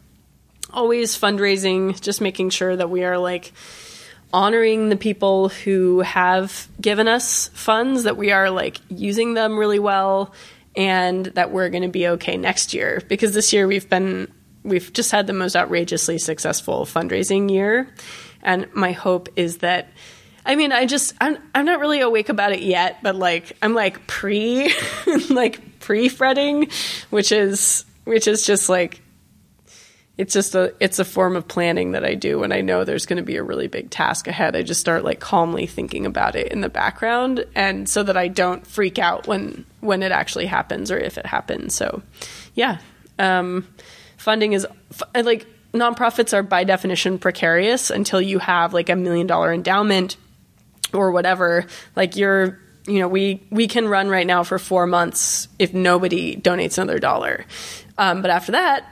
[0.71, 3.53] always fundraising, just making sure that we are like
[4.33, 9.79] honoring the people who have given us funds, that we are like using them really
[9.79, 10.35] well,
[10.75, 13.03] and that we're going to be okay next year.
[13.09, 17.93] Because this year we've been, we've just had the most outrageously successful fundraising year.
[18.43, 19.89] And my hope is that,
[20.47, 23.75] I mean, I just, I'm, I'm not really awake about it yet, but like, I'm
[23.75, 24.73] like pre,
[25.31, 26.71] like pre fretting,
[27.11, 29.02] which is, which is just like,
[30.19, 33.07] it's just a it's a form of planning that I do when I know there's
[33.07, 34.55] going to be a really big task ahead.
[34.55, 38.29] I just start like calmly thinking about it in the background and so that I
[38.29, 41.75] don't freak out when when it actually happens or if it happens.
[41.75, 42.03] So,
[42.55, 42.79] yeah.
[43.19, 43.67] Um,
[44.19, 44.67] funding is
[45.15, 50.19] like nonprofits are by definition precarious until you have like a million dollar endowment
[50.93, 51.67] or whatever.
[51.97, 56.37] Like you're you know, we we can run right now for 4 months if nobody
[56.37, 57.47] donates another dollar.
[57.97, 58.85] Um, but after that,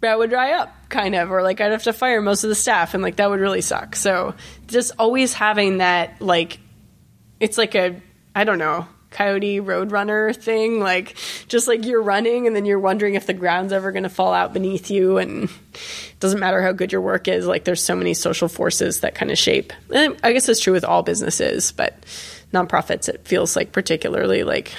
[0.00, 2.54] that would dry up kind of or like i'd have to fire most of the
[2.54, 3.96] staff and like that would really suck.
[3.96, 4.34] So
[4.66, 6.58] just always having that like
[7.40, 8.00] it's like a
[8.34, 11.16] i don't know coyote roadrunner thing like
[11.48, 14.34] just like you're running and then you're wondering if the ground's ever going to fall
[14.34, 17.96] out beneath you and it doesn't matter how good your work is like there's so
[17.96, 21.72] many social forces that kind of shape and i guess it's true with all businesses
[21.72, 21.94] but
[22.52, 24.72] nonprofits it feels like particularly like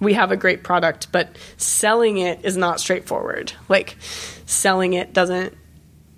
[0.00, 3.52] we have a great product, but selling it is not straightforward.
[3.68, 3.96] Like
[4.46, 5.56] selling it doesn't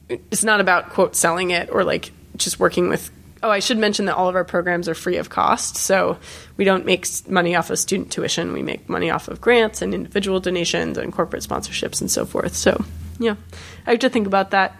[0.08, 3.10] it's not about quote selling it or like just working with
[3.42, 6.18] oh i should mention that all of our programs are free of cost so
[6.56, 8.52] we don't make money off of student tuition.
[8.52, 12.54] We make money off of grants and individual donations and corporate sponsorships and so forth.
[12.54, 12.84] So
[13.18, 13.36] yeah
[13.86, 14.76] i have to think about that.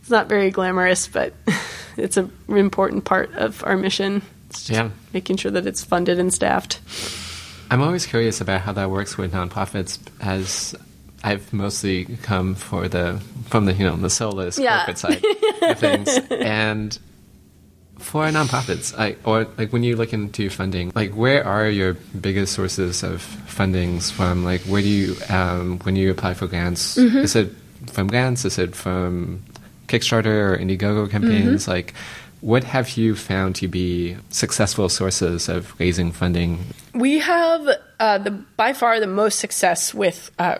[0.00, 1.32] It's not very glamorous but
[1.96, 4.22] it's an important part of our mission.
[4.50, 4.90] It's Yeah.
[5.12, 6.80] making sure that it's funded and staffed
[7.70, 10.74] I'm always curious about how that works with nonprofits, as
[11.24, 14.78] I've mostly come for the from the you know the soulless Yeah.
[14.84, 15.24] corporate side
[15.62, 16.98] of things, and
[17.98, 22.52] for nonprofits, I, or like when you look into funding, like where are your biggest
[22.54, 24.44] sources of fundings from?
[24.44, 26.96] Like where do you um, when you apply for grants?
[26.98, 27.52] Is it
[27.90, 28.44] from grants?
[28.44, 29.42] Is it from
[29.88, 31.66] Kickstarter or Indiegogo campaigns?
[31.66, 31.94] Like
[32.40, 36.58] what have you found to be successful sources of raising funding
[36.94, 37.68] We have
[38.00, 40.58] uh, the by far the most success with uh,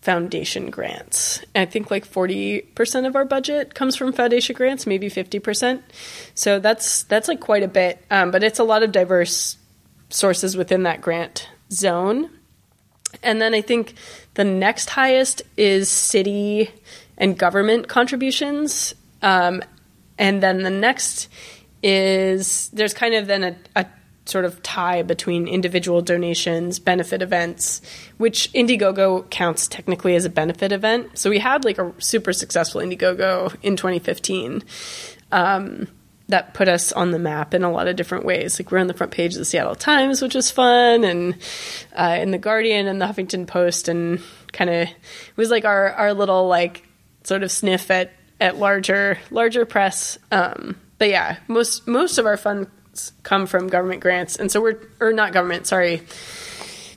[0.00, 1.40] foundation grants.
[1.54, 5.82] I think like 40% of our budget comes from foundation grants, maybe 50%.
[6.34, 9.56] So that's that's like quite a bit, um, but it's a lot of diverse
[10.08, 12.30] sources within that grant zone.
[13.22, 13.94] And then I think
[14.34, 16.70] the next highest is city
[17.18, 18.94] and government contributions.
[19.20, 19.62] Um,
[20.20, 21.28] and then the next
[21.82, 23.86] is there's kind of then a, a
[24.26, 27.80] sort of tie between individual donations, benefit events,
[28.18, 31.18] which Indiegogo counts technically as a benefit event.
[31.18, 34.62] So we had like a super successful Indiegogo in 2015
[35.32, 35.88] um,
[36.28, 38.60] that put us on the map in a lot of different ways.
[38.60, 41.34] Like we're on the front page of the Seattle Times, which was fun, and
[41.96, 44.20] uh, in the Guardian and the Huffington Post, and
[44.52, 46.86] kind of it was like our our little like
[47.24, 50.18] sort of sniff at at larger larger press.
[50.32, 54.80] Um, but yeah, most most of our funds come from government grants, and so we're
[55.00, 55.98] or not government, sorry,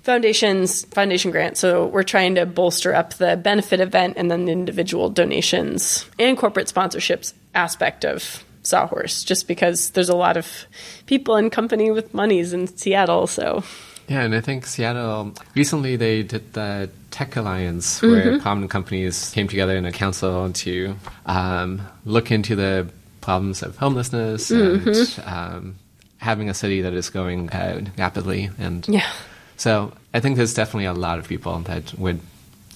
[0.03, 1.59] foundations foundation grants.
[1.59, 6.37] So we're trying to bolster up the benefit event and then the individual donations and
[6.37, 10.65] corporate sponsorships aspect of Sawhorse, just because there's a lot of
[11.05, 13.27] people and company with monies in Seattle.
[13.27, 13.63] So
[14.07, 18.41] yeah, and I think Seattle recently they did the Tech Alliance, where mm-hmm.
[18.41, 20.95] prominent companies came together in a council to
[21.25, 22.89] um, look into the
[23.21, 24.89] problems of homelessness mm-hmm.
[24.89, 25.75] and um,
[26.17, 28.49] having a city that is going uh, rapidly.
[28.57, 29.09] And yeah.
[29.57, 32.19] so I think there's definitely a lot of people that would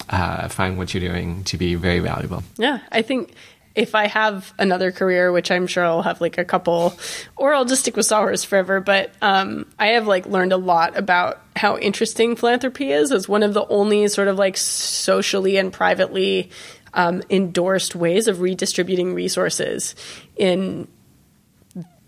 [0.08, 2.42] uh, find what you're doing to be very valuable.
[2.56, 3.34] Yeah, I think
[3.78, 6.98] if I have another career, which I'm sure I'll have like a couple,
[7.36, 8.80] or I'll just stick with Sawhorse forever.
[8.80, 13.44] But um, I have like learned a lot about how interesting philanthropy is as one
[13.44, 16.50] of the only sort of like socially and privately
[16.92, 19.94] um, endorsed ways of redistributing resources
[20.36, 20.88] in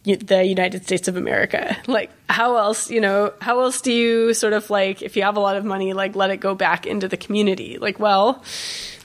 [0.02, 1.76] the United States of America.
[1.86, 5.36] Like, how else, you know, how else do you sort of like, if you have
[5.36, 7.78] a lot of money, like let it go back into the community?
[7.78, 8.42] Like, well,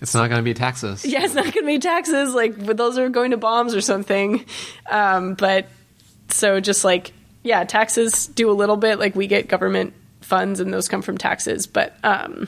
[0.02, 1.06] it's not going to be taxes.
[1.06, 2.34] Yeah, it's not going to be taxes.
[2.34, 4.46] Like, those are going to bombs or something.
[4.90, 5.68] Um, but
[6.30, 9.00] so just like, yeah, taxes do a little bit.
[9.00, 11.66] Like, we get government funds and those come from taxes.
[11.68, 12.48] But, um,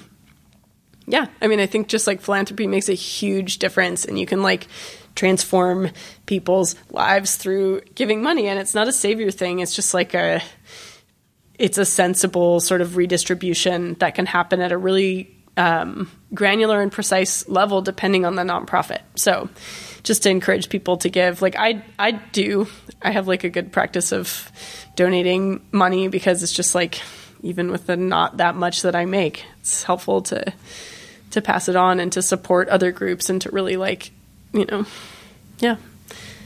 [1.06, 4.44] yeah, I mean, I think just like philanthropy makes a huge difference and you can
[4.44, 4.68] like
[5.16, 5.90] transform
[6.26, 8.48] people's lives through giving money.
[8.48, 9.60] And it's not a savior thing.
[9.60, 10.42] It's just like a,
[11.58, 16.92] it's a sensible sort of redistribution that can happen at a really um, granular and
[16.92, 19.02] precise level depending on the nonprofit.
[19.16, 19.50] So
[20.04, 22.68] just to encourage people to give, like I, I do,
[23.02, 24.52] I have like a good practice of
[24.96, 27.02] donating money because it's just like,
[27.42, 30.54] even with the not that much that I make, it's helpful to,
[31.32, 34.12] to pass it on and to support other groups and to really like
[34.54, 34.86] you know,
[35.60, 35.78] yeah.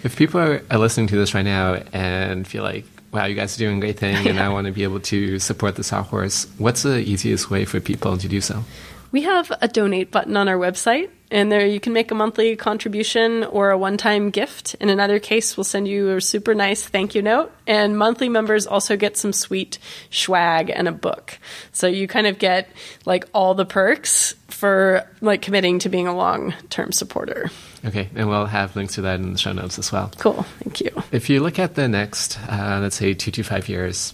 [0.04, 3.56] If people are, are listening to this right now and feel like, wow, you guys
[3.56, 6.48] are doing a great thing, and I want to be able to support the Sawhorse,
[6.58, 8.64] what's the easiest way for people to do so?
[9.12, 12.56] We have a donate button on our website, and there you can make a monthly
[12.56, 14.76] contribution or a one time gift.
[14.76, 17.52] In another case, we'll send you a super nice thank you note.
[17.68, 19.80] And monthly members also get some sweet
[20.12, 21.40] swag and a book.
[21.74, 22.70] So you kind of get
[23.06, 27.50] like all the perks for like committing to being a long term supporter.
[27.84, 30.12] Okay, and we'll have links to that in the show notes as well.
[30.20, 30.92] Cool, thank you.
[31.12, 34.14] If you look at the next, uh, let's say, two to five years,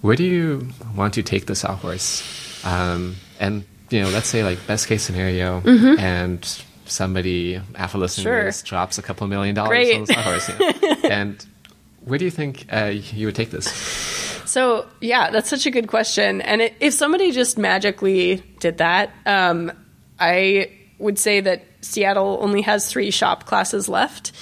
[0.00, 2.64] where do you want to take the Sawhorse?
[2.64, 5.98] Um, and you know, let's say like best case scenario, mm-hmm.
[5.98, 8.38] and somebody after listening sure.
[8.40, 9.96] to this drops a couple million dollars Great.
[9.96, 11.46] on the Sawhorse, and
[12.04, 13.66] where do you think uh, you would take this?
[14.44, 16.40] So yeah, that's such a good question.
[16.40, 19.72] And it, if somebody just magically did that, um,
[20.18, 24.32] I would say that Seattle only has three shop classes left,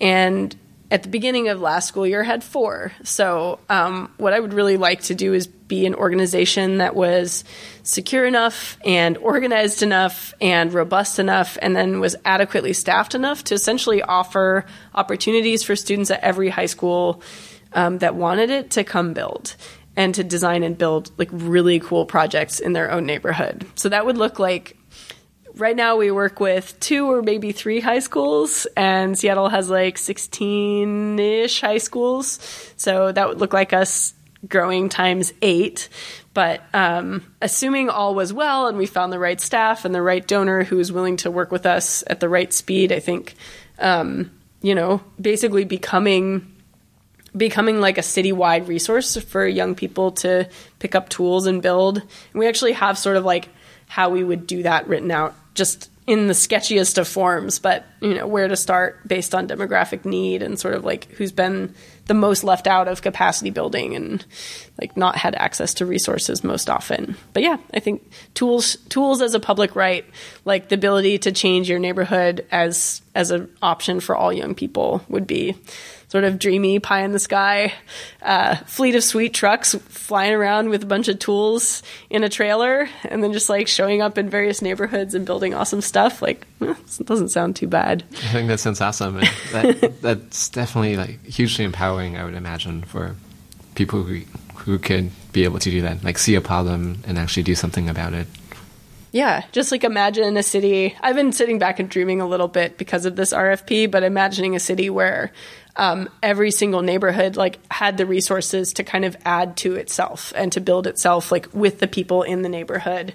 [0.00, 0.54] and
[0.90, 2.92] at the beginning of last school year had four.
[3.02, 7.44] So, um, what I would really like to do is be an organization that was
[7.82, 13.54] secure enough and organized enough and robust enough, and then was adequately staffed enough to
[13.54, 14.64] essentially offer
[14.94, 17.22] opportunities for students at every high school
[17.74, 19.56] um, that wanted it to come build
[19.94, 23.66] and to design and build like really cool projects in their own neighborhood.
[23.74, 24.76] So that would look like
[25.58, 29.98] right now we work with two or maybe three high schools, and Seattle has like
[29.98, 32.72] 16 ish high schools.
[32.76, 34.14] So that would look like us
[34.46, 35.88] growing times eight.
[36.34, 40.26] But um, assuming all was well and we found the right staff and the right
[40.26, 43.34] donor who was willing to work with us at the right speed, I think,
[43.78, 44.30] um,
[44.62, 46.54] you know, basically becoming
[47.36, 50.48] becoming like a citywide resource for young people to
[50.78, 51.98] pick up tools and build.
[51.98, 53.48] And we actually have sort of like
[53.88, 58.14] how we would do that written out just in the sketchiest of forms, but you
[58.14, 61.74] know where to start based on demographic need and sort of like who's been
[62.06, 64.24] the most left out of capacity building and
[64.80, 67.14] like not had access to resources most often.
[67.34, 70.06] But yeah, I think tools tools as a public right,
[70.46, 75.04] like the ability to change your neighborhood as as an option for all young people
[75.10, 75.56] would be
[76.08, 77.72] sort of dreamy pie in the sky
[78.22, 82.88] uh, fleet of sweet trucks flying around with a bunch of tools in a trailer
[83.04, 86.22] and then just like showing up in various neighborhoods and building awesome stuff.
[86.22, 88.04] Like eh, doesn't sound too bad.
[88.10, 89.18] I think that sounds awesome.
[89.18, 93.14] And that, that's definitely like hugely empowering i would imagine for
[93.74, 94.20] people who
[94.56, 97.88] who could be able to do that like see a problem and actually do something
[97.88, 98.26] about it.
[99.12, 100.94] Yeah, just like imagine a city.
[101.00, 104.54] I've been sitting back and dreaming a little bit because of this RFP, but imagining
[104.54, 105.32] a city where
[105.78, 110.52] um, every single neighborhood like had the resources to kind of add to itself and
[110.52, 113.14] to build itself like with the people in the neighborhood.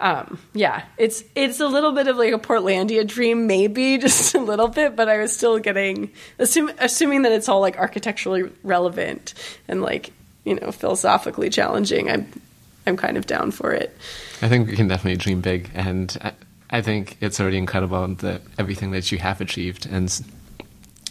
[0.00, 4.40] Um, yeah, it's it's a little bit of like a Portlandia dream, maybe just a
[4.40, 9.34] little bit, but I was still getting assume, assuming that it's all like architecturally relevant
[9.68, 10.12] and like
[10.44, 12.10] you know philosophically challenging.
[12.10, 12.40] I'm
[12.86, 13.94] I'm kind of down for it.
[14.40, 16.32] I think we can definitely dream big, and I,
[16.70, 20.08] I think it's already incredible that everything that you have achieved, and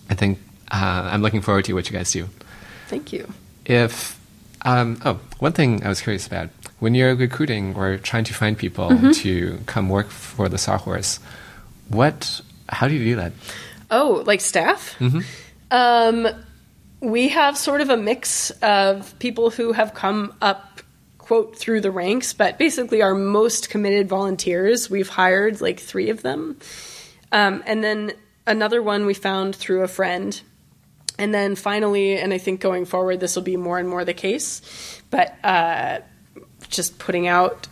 [0.10, 0.40] I think
[0.72, 2.28] uh, I'm looking forward to what you guys do.
[2.88, 3.32] Thank you.
[3.66, 4.18] If
[4.64, 6.50] um, oh, one thing I was curious about
[6.80, 9.12] when you're recruiting or trying to find people mm-hmm.
[9.12, 11.20] to come work for the Sawhorse,
[11.90, 12.42] what?
[12.70, 13.34] How do you do that?
[13.90, 14.96] Oh, like staff?
[15.00, 15.20] Mm-hmm.
[15.72, 16.28] Um,
[17.00, 20.82] we have sort of a mix of people who have come up
[21.18, 26.22] quote through the ranks, but basically our most committed volunteers, we've hired like three of
[26.22, 26.58] them.
[27.32, 28.14] Um, and then
[28.46, 30.40] another one we found through a friend
[31.18, 34.14] and then finally, and I think going forward, this will be more and more the
[34.14, 34.62] case,
[35.10, 36.00] but uh,
[36.70, 37.68] just putting out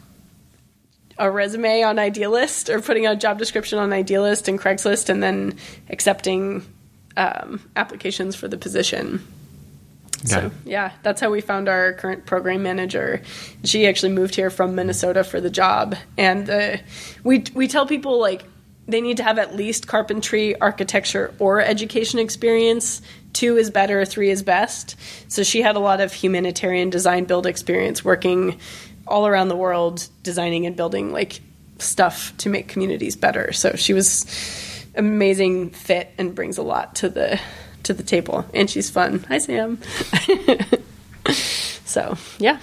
[1.17, 5.23] a resume on Idealist or putting out a job description on Idealist and Craigslist and
[5.23, 5.57] then
[5.89, 6.65] accepting
[7.15, 9.25] um, applications for the position.
[10.25, 13.21] So, yeah, that's how we found our current program manager.
[13.63, 15.95] She actually moved here from Minnesota for the job.
[16.17, 16.77] And uh,
[17.23, 18.43] we, we tell people, like,
[18.87, 23.03] they need to have at least carpentry, architecture, or education experience
[23.35, 24.95] two is better, three is best.
[25.27, 28.59] So she had a lot of humanitarian design build experience working
[29.07, 31.41] all around the world, designing and building like
[31.77, 33.51] stuff to make communities better.
[33.51, 34.25] So she was
[34.95, 37.39] amazing fit and brings a lot to the
[37.83, 38.45] to the table.
[38.53, 39.23] And she's fun.
[39.27, 39.79] Hi Sam.
[41.85, 42.59] so yeah.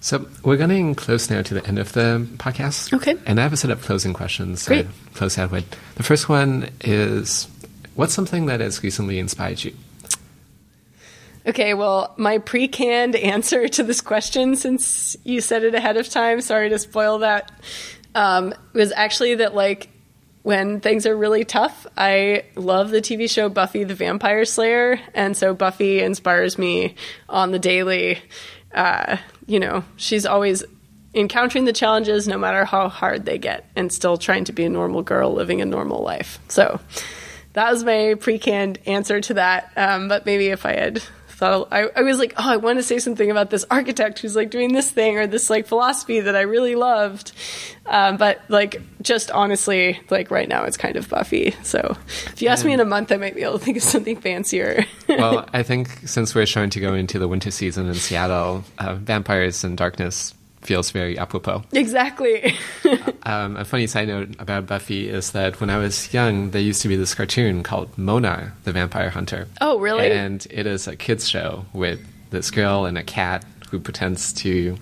[0.00, 2.92] So we're getting close now to the end of the podcast.
[2.92, 3.14] Okay.
[3.24, 4.66] And I have a set of closing questions.
[4.66, 4.88] Great.
[5.14, 5.64] close out with.
[5.94, 7.46] The first one is
[7.94, 9.74] What's something that has recently inspired you?
[11.46, 16.08] Okay, well, my pre canned answer to this question, since you said it ahead of
[16.08, 17.50] time, sorry to spoil that,
[18.14, 19.88] um, was actually that, like,
[20.42, 24.98] when things are really tough, I love the TV show Buffy the Vampire Slayer.
[25.14, 26.96] And so Buffy inspires me
[27.28, 28.20] on the daily.
[28.74, 30.64] Uh, you know, she's always
[31.14, 34.68] encountering the challenges no matter how hard they get and still trying to be a
[34.68, 36.40] normal girl living a normal life.
[36.48, 36.80] So
[37.54, 39.72] that was my pre-canned answer to that.
[39.76, 42.82] Um, but maybe if I had thought, I, I was like, oh, I want to
[42.82, 46.36] say something about this architect who's like doing this thing or this like philosophy that
[46.36, 47.32] I really loved.
[47.84, 51.54] Um, but like, just honestly, like right now, it's kind of Buffy.
[51.62, 51.96] So
[52.26, 54.16] if you ask me in a month, I might be able to think of something
[54.20, 54.84] fancier.
[55.08, 58.94] well, I think since we're trying to go into the winter season in Seattle, uh,
[58.94, 61.64] Vampires and Darkness feels very apropos.
[61.72, 62.56] Exactly.
[63.24, 66.82] um, a funny side note about Buffy is that when I was young, there used
[66.82, 69.48] to be this cartoon called Mona, the Vampire Hunter.
[69.60, 70.10] Oh, really?
[70.10, 72.00] And it is a kids show with
[72.30, 74.78] this girl and a cat who pretends to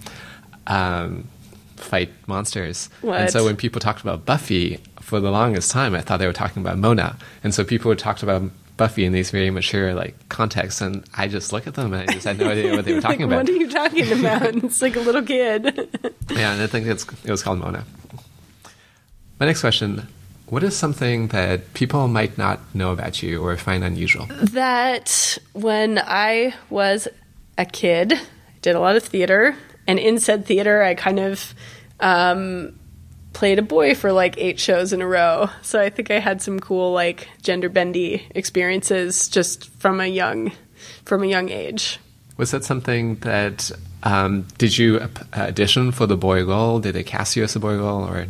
[0.66, 1.28] um,
[1.76, 2.88] fight monsters.
[3.00, 3.20] What?
[3.20, 6.32] And so when people talked about Buffy, for the longest time, I thought they were
[6.32, 7.16] talking about Mona.
[7.42, 8.42] And so people would talk about
[8.80, 12.14] Buffy in these very mature like contexts, and I just look at them and I
[12.14, 13.44] just had no idea what they were talking like, about.
[13.44, 14.54] What are you talking about?
[14.64, 15.64] it's like a little kid.
[16.30, 17.84] yeah, and I think it's it was called Mona.
[19.38, 20.08] My next question:
[20.46, 24.24] What is something that people might not know about you or find unusual?
[24.54, 27.06] That when I was
[27.58, 28.18] a kid, I
[28.62, 29.56] did a lot of theater,
[29.86, 31.52] and in said theater, I kind of
[32.00, 32.79] um,
[33.32, 35.48] played a boy for like eight shows in a row.
[35.62, 40.52] So I think I had some cool like gender bendy experiences just from a young
[41.04, 41.98] from a young age.
[42.36, 43.70] Was that something that
[44.02, 46.80] um, did you audition for the boy role?
[46.80, 48.26] Did they cast you as a boy role or?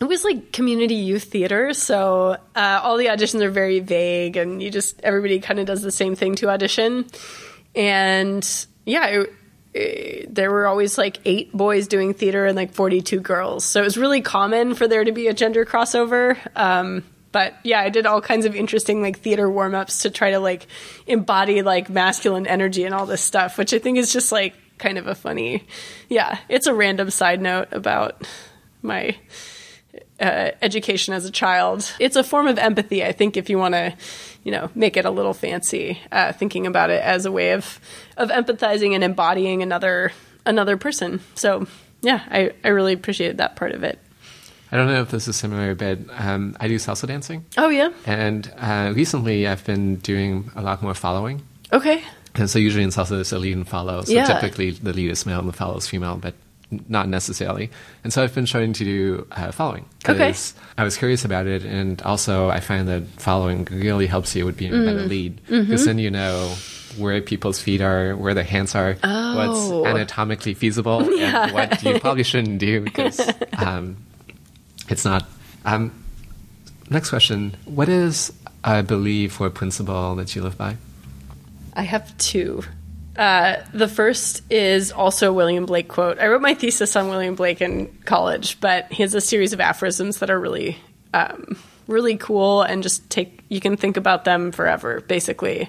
[0.00, 4.62] It was like community youth theater, so uh, all the auditions are very vague, and
[4.62, 7.04] you just everybody kind of does the same thing to audition.
[7.74, 9.32] And yeah, it,
[9.72, 13.64] there were always like eight boys doing theater and like 42 girls.
[13.64, 16.36] So it was really common for there to be a gender crossover.
[16.56, 20.32] Um, but yeah, I did all kinds of interesting like theater warm ups to try
[20.32, 20.66] to like
[21.06, 24.98] embody like masculine energy and all this stuff, which I think is just like kind
[24.98, 25.64] of a funny,
[26.08, 28.26] yeah, it's a random side note about
[28.82, 29.16] my
[30.20, 31.90] uh, education as a child.
[31.98, 33.94] It's a form of empathy, I think, if you want to,
[34.44, 37.80] you know, make it a little fancy, uh, thinking about it as a way of
[38.16, 40.12] of empathizing and embodying another
[40.46, 41.20] another person.
[41.34, 41.66] So
[42.02, 43.98] yeah, I, I really appreciated that part of it.
[44.72, 47.44] I don't know if this is similar, but um, I do salsa dancing.
[47.58, 47.90] Oh yeah.
[48.06, 51.42] And uh, recently, I've been doing a lot more following.
[51.72, 52.02] Okay.
[52.36, 54.02] And so usually in salsa, there's a lead and follow.
[54.02, 54.24] So Yeah.
[54.26, 56.34] typically the lead is male and the follow is female, but
[56.88, 57.70] not necessarily.
[58.04, 59.84] And so I've been trying to do uh, following.
[60.04, 60.34] 'cause Okay.
[60.78, 64.56] I was curious about it, and also I find that following really helps you with
[64.56, 64.84] being a Mm.
[64.86, 65.40] better lead.
[65.48, 65.62] Mm-hmm.
[65.62, 66.54] Because then you know
[66.96, 69.36] where people's feet are, where their hands are, Oh.
[69.36, 73.20] what's anatomically feasible, and what you probably shouldn't do because
[73.58, 73.96] um,
[74.88, 75.26] it's not.
[75.64, 75.92] Um,
[76.88, 77.56] next question.
[77.64, 78.32] What is
[78.64, 80.76] a belief or principle that you live by?
[81.74, 82.62] I have two.
[83.16, 86.18] Uh, the first is also William Blake quote.
[86.18, 89.60] I wrote my thesis on William Blake in college, but he has a series of
[89.60, 90.78] aphorisms that are really,
[91.12, 95.68] um, really cool and just take, you can think about them forever, basically.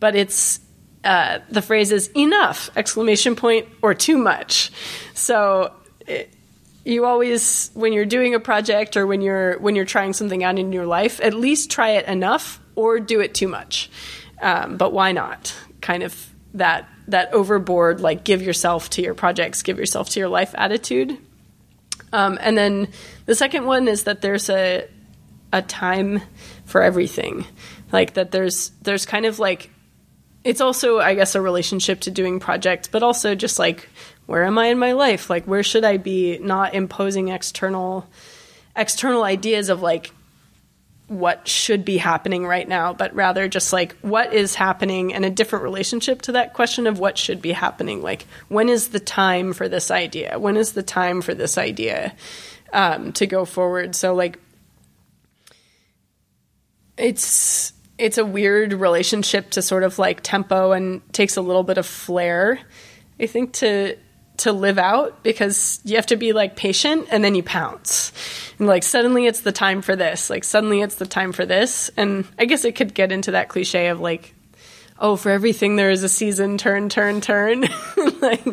[0.00, 0.60] But it's,
[1.04, 4.72] uh, the phrase is enough, exclamation point, or too much.
[5.14, 5.72] So,
[6.06, 6.32] it,
[6.84, 10.58] you always when you're doing a project or when you're when you're trying something out
[10.58, 13.90] in your life at least try it enough or do it too much
[14.40, 19.62] um, but why not kind of that that overboard like give yourself to your projects
[19.62, 21.16] give yourself to your life attitude.
[22.12, 22.88] Um, and then
[23.26, 24.88] the second one is that there's a
[25.52, 26.20] a time
[26.64, 27.46] for everything.
[27.92, 29.70] Like that there's there's kind of like
[30.44, 33.88] it's also i guess a relationship to doing projects but also just like
[34.26, 35.30] where am i in my life?
[35.30, 36.38] Like where should i be?
[36.38, 38.06] Not imposing external
[38.76, 40.12] external ideas of like
[41.08, 45.30] what should be happening right now but rather just like what is happening and a
[45.30, 48.02] different relationship to that question of what should be happening.
[48.02, 50.38] Like when is the time for this idea?
[50.38, 52.14] When is the time for this idea
[52.72, 53.94] um, to go forward?
[53.94, 54.38] So like
[56.98, 61.78] it's it's a weird relationship to sort of like tempo and takes a little bit
[61.78, 62.60] of flair
[63.20, 63.96] i think to
[64.38, 68.12] to live out because you have to be like patient and then you pounce.
[68.58, 71.90] And like suddenly it's the time for this like suddenly it's the time for this.
[71.96, 74.34] And i guess it could get into that cliche of like
[74.98, 77.68] oh for everything there is a season turn turn turn.
[78.20, 78.44] Like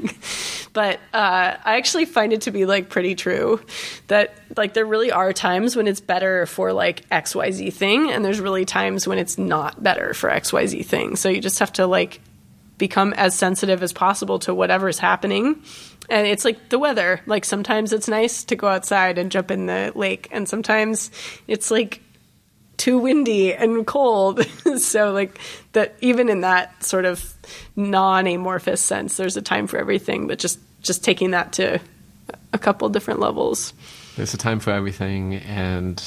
[0.73, 3.59] but uh, i actually find it to be like pretty true
[4.07, 8.39] that like there really are times when it's better for like xyz thing and there's
[8.39, 11.15] really times when it's not better for xyz thing.
[11.15, 12.21] So you just have to like
[12.77, 15.61] become as sensitive as possible to whatever's happening
[16.09, 19.65] and it's like the weather like sometimes it's nice to go outside and jump in
[19.65, 21.09] the lake and sometimes
[21.47, 22.01] it's like
[22.77, 24.45] too windy and cold.
[24.77, 25.39] so like
[25.73, 27.33] that even in that sort of
[27.75, 31.79] non-amorphous sense, there's a time for everything, but just just taking that to
[32.53, 33.73] a couple different levels.
[34.15, 36.01] There's a time for everything, and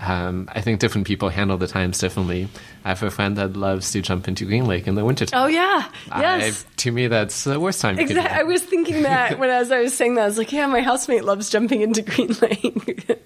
[0.00, 2.48] um, I think different people handle the times differently.
[2.84, 5.44] I have a friend that loves to jump into Green Lake in the wintertime.
[5.44, 5.88] Oh yeah.
[6.08, 6.64] Yes.
[6.64, 7.98] I, to me, that's the worst time.
[7.98, 8.40] Exactly.
[8.40, 10.80] I was thinking that when as I was saying that, I was like, yeah, my
[10.80, 13.18] housemate loves jumping into Green Lake.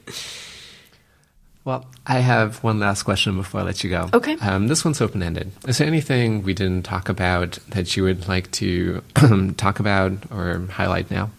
[1.64, 4.10] Well, I have one last question before I let you go.
[4.12, 4.36] Okay.
[4.36, 5.52] Um, this one's open ended.
[5.66, 9.02] Is there anything we didn't talk about that you would like to
[9.56, 11.30] talk about or highlight now?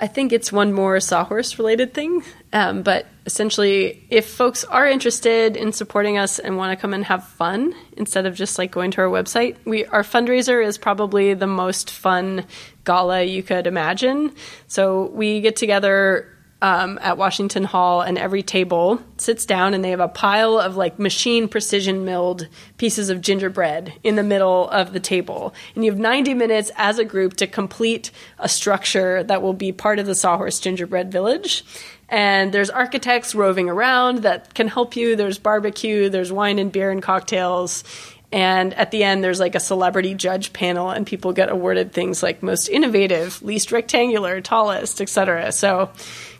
[0.00, 2.22] I think it's one more Sawhorse related thing.
[2.52, 7.04] Um, but essentially, if folks are interested in supporting us and want to come and
[7.04, 11.34] have fun instead of just like going to our website, we our fundraiser is probably
[11.34, 12.46] the most fun
[12.84, 14.32] gala you could imagine.
[14.66, 19.90] So we get together um, at Washington Hall, and every table sits down, and they
[19.90, 22.48] have a pile of like machine precision milled
[22.78, 26.98] pieces of gingerbread in the middle of the table, and you have 90 minutes as
[26.98, 31.64] a group to complete a structure that will be part of the Sawhorse Gingerbread Village.
[32.08, 35.14] And there's architects roving around that can help you.
[35.14, 37.84] There's barbecue, there's wine and beer and cocktails.
[38.30, 42.22] And at the end, there's like a celebrity judge panel, and people get awarded things
[42.22, 45.50] like most innovative, least rectangular, tallest, etc.
[45.52, 45.90] So,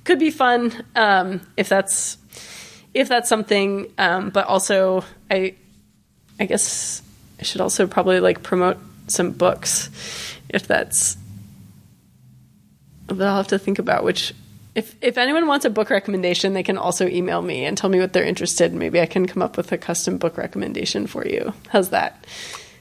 [0.08, 2.16] could be fun um, if that's
[2.94, 3.92] if that's something.
[3.98, 5.54] Um, but also, I
[6.40, 7.02] I guess
[7.38, 9.90] I should also probably like promote some books
[10.48, 11.18] if that's.
[13.06, 14.34] But I'll have to think about which.
[14.74, 18.00] If if anyone wants a book recommendation, they can also email me and tell me
[18.00, 18.78] what they're interested in.
[18.78, 21.52] Maybe I can come up with a custom book recommendation for you.
[21.68, 22.24] How's that?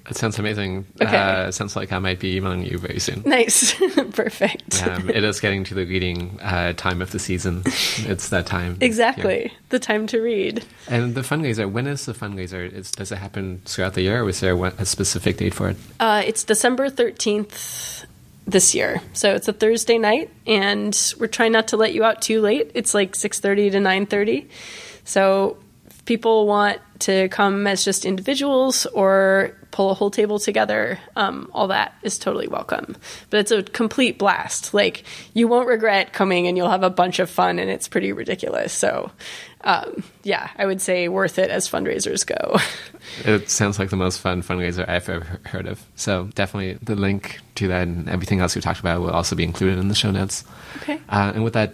[0.07, 0.85] That sounds amazing.
[1.01, 1.17] Okay.
[1.17, 3.23] Uh, sounds like I might be emailing you very soon.
[3.25, 3.73] Nice.
[4.13, 4.87] Perfect.
[4.87, 7.63] Um, it is getting to the reading uh, time of the season.
[8.07, 8.77] It's that time.
[8.79, 9.51] Exactly.
[9.69, 10.63] The time to read.
[10.87, 12.71] And the fundraiser, when is the fundraiser?
[12.71, 15.77] Is, does it happen throughout the year or is there a specific date for it?
[15.99, 18.05] Uh, it's December 13th
[18.45, 19.01] this year.
[19.13, 22.71] So it's a Thursday night and we're trying not to let you out too late.
[22.75, 24.47] It's like 6:30 to 9:30.
[25.03, 25.57] So
[25.87, 31.49] if people want to come as just individuals or pull a whole table together, um,
[31.53, 32.95] all that is totally welcome.
[33.29, 34.73] But it's a complete blast.
[34.73, 35.03] Like
[35.33, 38.73] you won't regret coming and you'll have a bunch of fun and it's pretty ridiculous.
[38.73, 39.11] So
[39.61, 42.59] um, yeah, I would say worth it as fundraisers go.
[43.23, 45.83] It sounds like the most fun fundraiser I've ever heard of.
[45.95, 49.45] So definitely the link to that and everything else we talked about will also be
[49.45, 50.43] included in the show notes.
[50.81, 50.99] Okay.
[51.07, 51.73] Uh, and with that,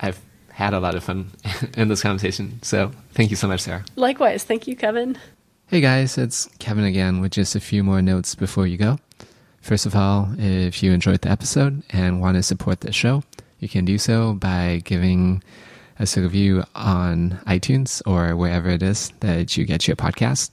[0.00, 0.18] I've
[0.52, 1.30] had a lot of fun
[1.76, 2.62] in this conversation.
[2.62, 3.84] So thank you so much, Sarah.
[3.96, 4.44] Likewise.
[4.44, 5.18] Thank you, Kevin.
[5.66, 8.98] Hey guys, it's Kevin again with just a few more notes before you go.
[9.62, 13.22] First of all, if you enjoyed the episode and want to support the show,
[13.58, 15.42] you can do so by giving
[15.98, 20.50] us a review on iTunes or wherever it is that you get your podcast.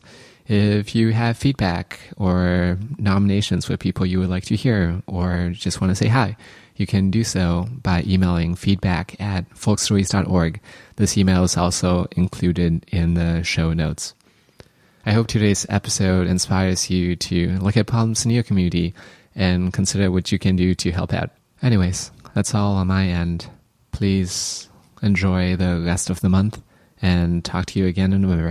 [0.48, 5.82] If you have feedback or nominations for people you would like to hear or just
[5.82, 6.38] want to say hi,
[6.80, 10.62] you can do so by emailing feedback at folkstories.org.
[10.96, 14.14] This email is also included in the show notes.
[15.06, 18.94] I hope today's episode inspires you to look at problems in your community
[19.36, 21.32] and consider what you can do to help out.
[21.62, 23.50] Anyways, that's all on my end.
[23.92, 24.70] Please
[25.02, 26.62] enjoy the rest of the month
[27.02, 28.46] and talk to you again in November.